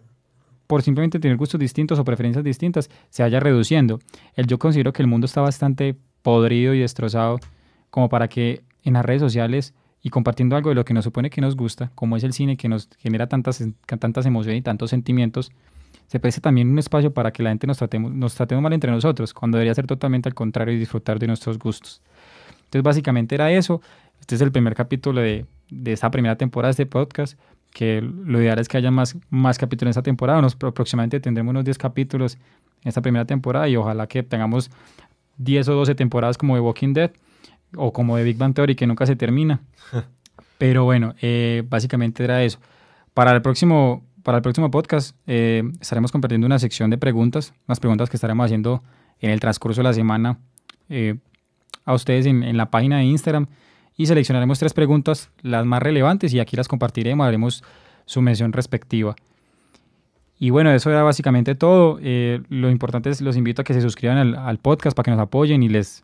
[0.68, 4.00] por simplemente tener gustos distintos o preferencias distintas, se vaya reduciendo.
[4.36, 7.40] El, yo considero que el mundo está bastante podrido y destrozado
[7.90, 11.30] como para que en las redes sociales y compartiendo algo de lo que nos supone
[11.30, 14.90] que nos gusta, como es el cine que nos genera tantas, tantas emociones y tantos
[14.90, 15.52] sentimientos,
[16.08, 18.92] se preste también un espacio para que la gente nos tratemos, nos tratemos mal entre
[18.92, 22.02] nosotros, cuando debería ser totalmente al contrario y disfrutar de nuestros gustos.
[22.66, 23.82] Entonces, básicamente era eso.
[24.20, 27.40] Este es el primer capítulo de, de esta primera temporada de este podcast,
[27.74, 30.42] que lo ideal es que haya más, más capítulos en esta temporada.
[30.42, 32.38] Nos, aproximadamente tendremos unos 10 capítulos
[32.84, 34.70] en esta primera temporada y ojalá que tengamos
[35.38, 37.12] 10 o 12 temporadas como de Walking Dead
[37.76, 39.62] o como de Big Bang Theory que nunca se termina.
[40.60, 42.60] Pero bueno, eh, básicamente era eso.
[43.14, 47.80] Para el próximo, para el próximo podcast eh, estaremos compartiendo una sección de preguntas, unas
[47.80, 48.84] preguntas que estaremos haciendo
[49.20, 50.38] en el transcurso de la semana
[50.90, 51.16] eh,
[51.86, 53.48] a ustedes en, en, la página de Instagram
[53.98, 57.64] y seleccionaremos tres preguntas, las más relevantes y aquí las compartiremos, haremos
[58.06, 59.16] su mención respectiva.
[60.40, 62.00] Y bueno, eso era básicamente todo.
[62.02, 65.20] lo importante es, los invito a que se suscriban al, al podcast para que nos
[65.20, 66.04] apoyen y les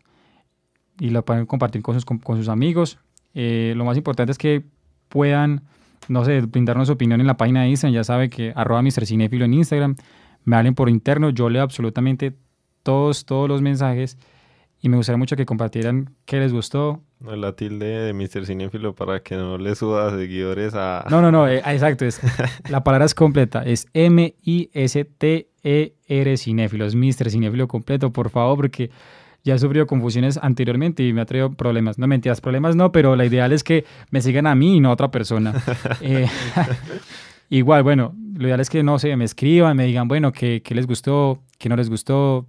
[1.00, 2.98] y lo pueden compartir con sus, con, sus amigos.
[3.34, 4.62] Eh, lo más importante es que
[5.08, 5.62] puedan,
[6.08, 7.94] no sé, brindarnos su opinión en la página de Instagram.
[7.94, 9.06] Ya sabe que arroba Mr.
[9.06, 9.96] Cinefilo en Instagram.
[10.44, 11.30] Me hablen por interno.
[11.30, 12.34] Yo leo absolutamente
[12.82, 14.18] todos, todos los mensajes.
[14.80, 17.02] Y me gustaría mucho que compartieran qué les gustó.
[17.20, 18.46] La tilde de Mr.
[18.46, 21.04] Cinefilo para que no le suba seguidores a...
[21.10, 22.06] No, no, no, eh, exacto.
[22.06, 22.20] Es,
[22.68, 23.62] la palabra es completa.
[23.62, 24.36] Es M-I-S-T-E-R
[26.38, 26.86] Cinéfilo.
[26.86, 27.30] Es Mr.
[27.30, 28.90] Cinéfilo completo, por favor, porque
[29.42, 31.98] ya he sufrido confusiones anteriormente y me ha traído problemas.
[31.98, 34.90] No mentiras, problemas no, pero la ideal es que me sigan a mí y no
[34.90, 35.54] a otra persona.
[36.02, 36.26] Eh,
[37.50, 40.86] igual, bueno, lo ideal es que no sé, me escriban, me digan, bueno, qué, les
[40.86, 42.46] gustó, qué no les gustó,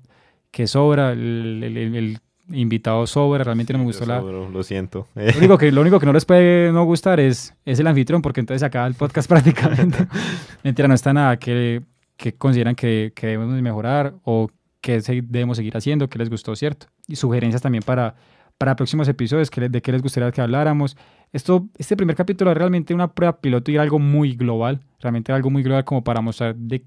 [0.52, 2.20] qué sobra, el,
[2.52, 4.20] invitado sobra, realmente no me gustó la...
[4.20, 5.08] lo siento.
[5.16, 8.22] Lo único, que, lo único que no les puede no gustar es, es el anfitrión,
[8.22, 10.08] porque entonces acaba el podcast prácticamente.
[10.64, 11.82] Mentira, no está nada que,
[12.18, 14.50] que consideran que, que debemos mejorar o
[14.82, 16.88] qué debemos seguir haciendo, qué les gustó, ¿cierto?
[17.08, 18.16] Y sugerencias también para,
[18.58, 20.98] para próximos episodios, de qué les gustaría que habláramos.
[21.32, 25.32] Esto, este primer capítulo es realmente una prueba piloto y era algo muy global, realmente
[25.32, 26.84] algo muy global como para mostrar de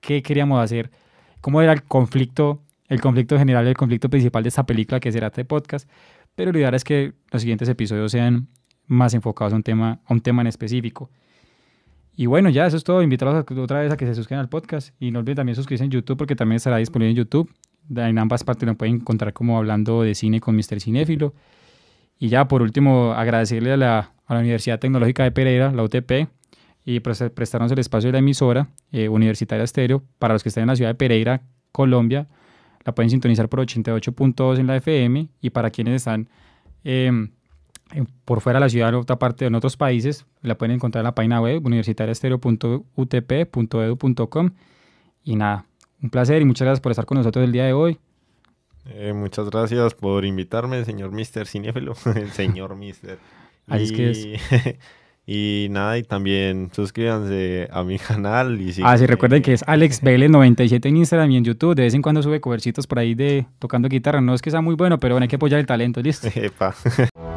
[0.00, 0.90] qué queríamos hacer,
[1.40, 5.28] cómo era el conflicto, el conflicto general, el conflicto principal de esta película que será
[5.28, 5.88] este podcast.
[6.34, 8.48] Pero lo ideal es que los siguientes episodios sean
[8.86, 11.08] más enfocados a un tema, a un tema en específico.
[12.16, 13.00] Y bueno, ya eso es todo.
[13.00, 14.90] Invitarlos otra vez a que se suscriban al podcast.
[14.98, 17.48] Y no olviden también suscribirse en YouTube porque también estará disponible en YouTube.
[17.94, 20.80] En ambas partes lo pueden encontrar como hablando de cine con Mr.
[20.80, 21.32] Cinéfilo.
[22.18, 26.28] Y ya por último, agradecerle a la, a la Universidad Tecnológica de Pereira, la UTP,
[26.84, 30.02] y prestarnos el espacio de la emisora eh, Universitaria Estéreo.
[30.18, 32.26] Para los que están en la ciudad de Pereira, Colombia,
[32.84, 35.28] la pueden sintonizar por 88.2 en la FM.
[35.40, 36.28] Y para quienes están
[36.84, 37.30] em,
[38.24, 41.06] por fuera de la ciudad, en otra parte, en otros países, la pueden encontrar en
[41.06, 44.50] la página web universitariaestereo.utp.edu.com.
[45.24, 45.66] Y nada,
[46.02, 47.98] un placer y muchas gracias por estar con nosotros el día de hoy.
[48.86, 53.18] Eh, muchas gracias por invitarme, señor Mister Cinéfilo, el señor Mister.
[53.66, 54.26] Ahí es que es.
[55.32, 58.60] Y nada, y también suscríbanse a mi canal.
[58.60, 61.76] Y ah, sí, recuerden que es AlexBL97 en Instagram y en YouTube.
[61.76, 64.20] De vez en cuando sube covercitos por ahí de tocando guitarra.
[64.20, 66.26] No es que sea muy bueno, pero bueno, hay que apoyar el talento, ¿listo?
[66.34, 66.74] Epa.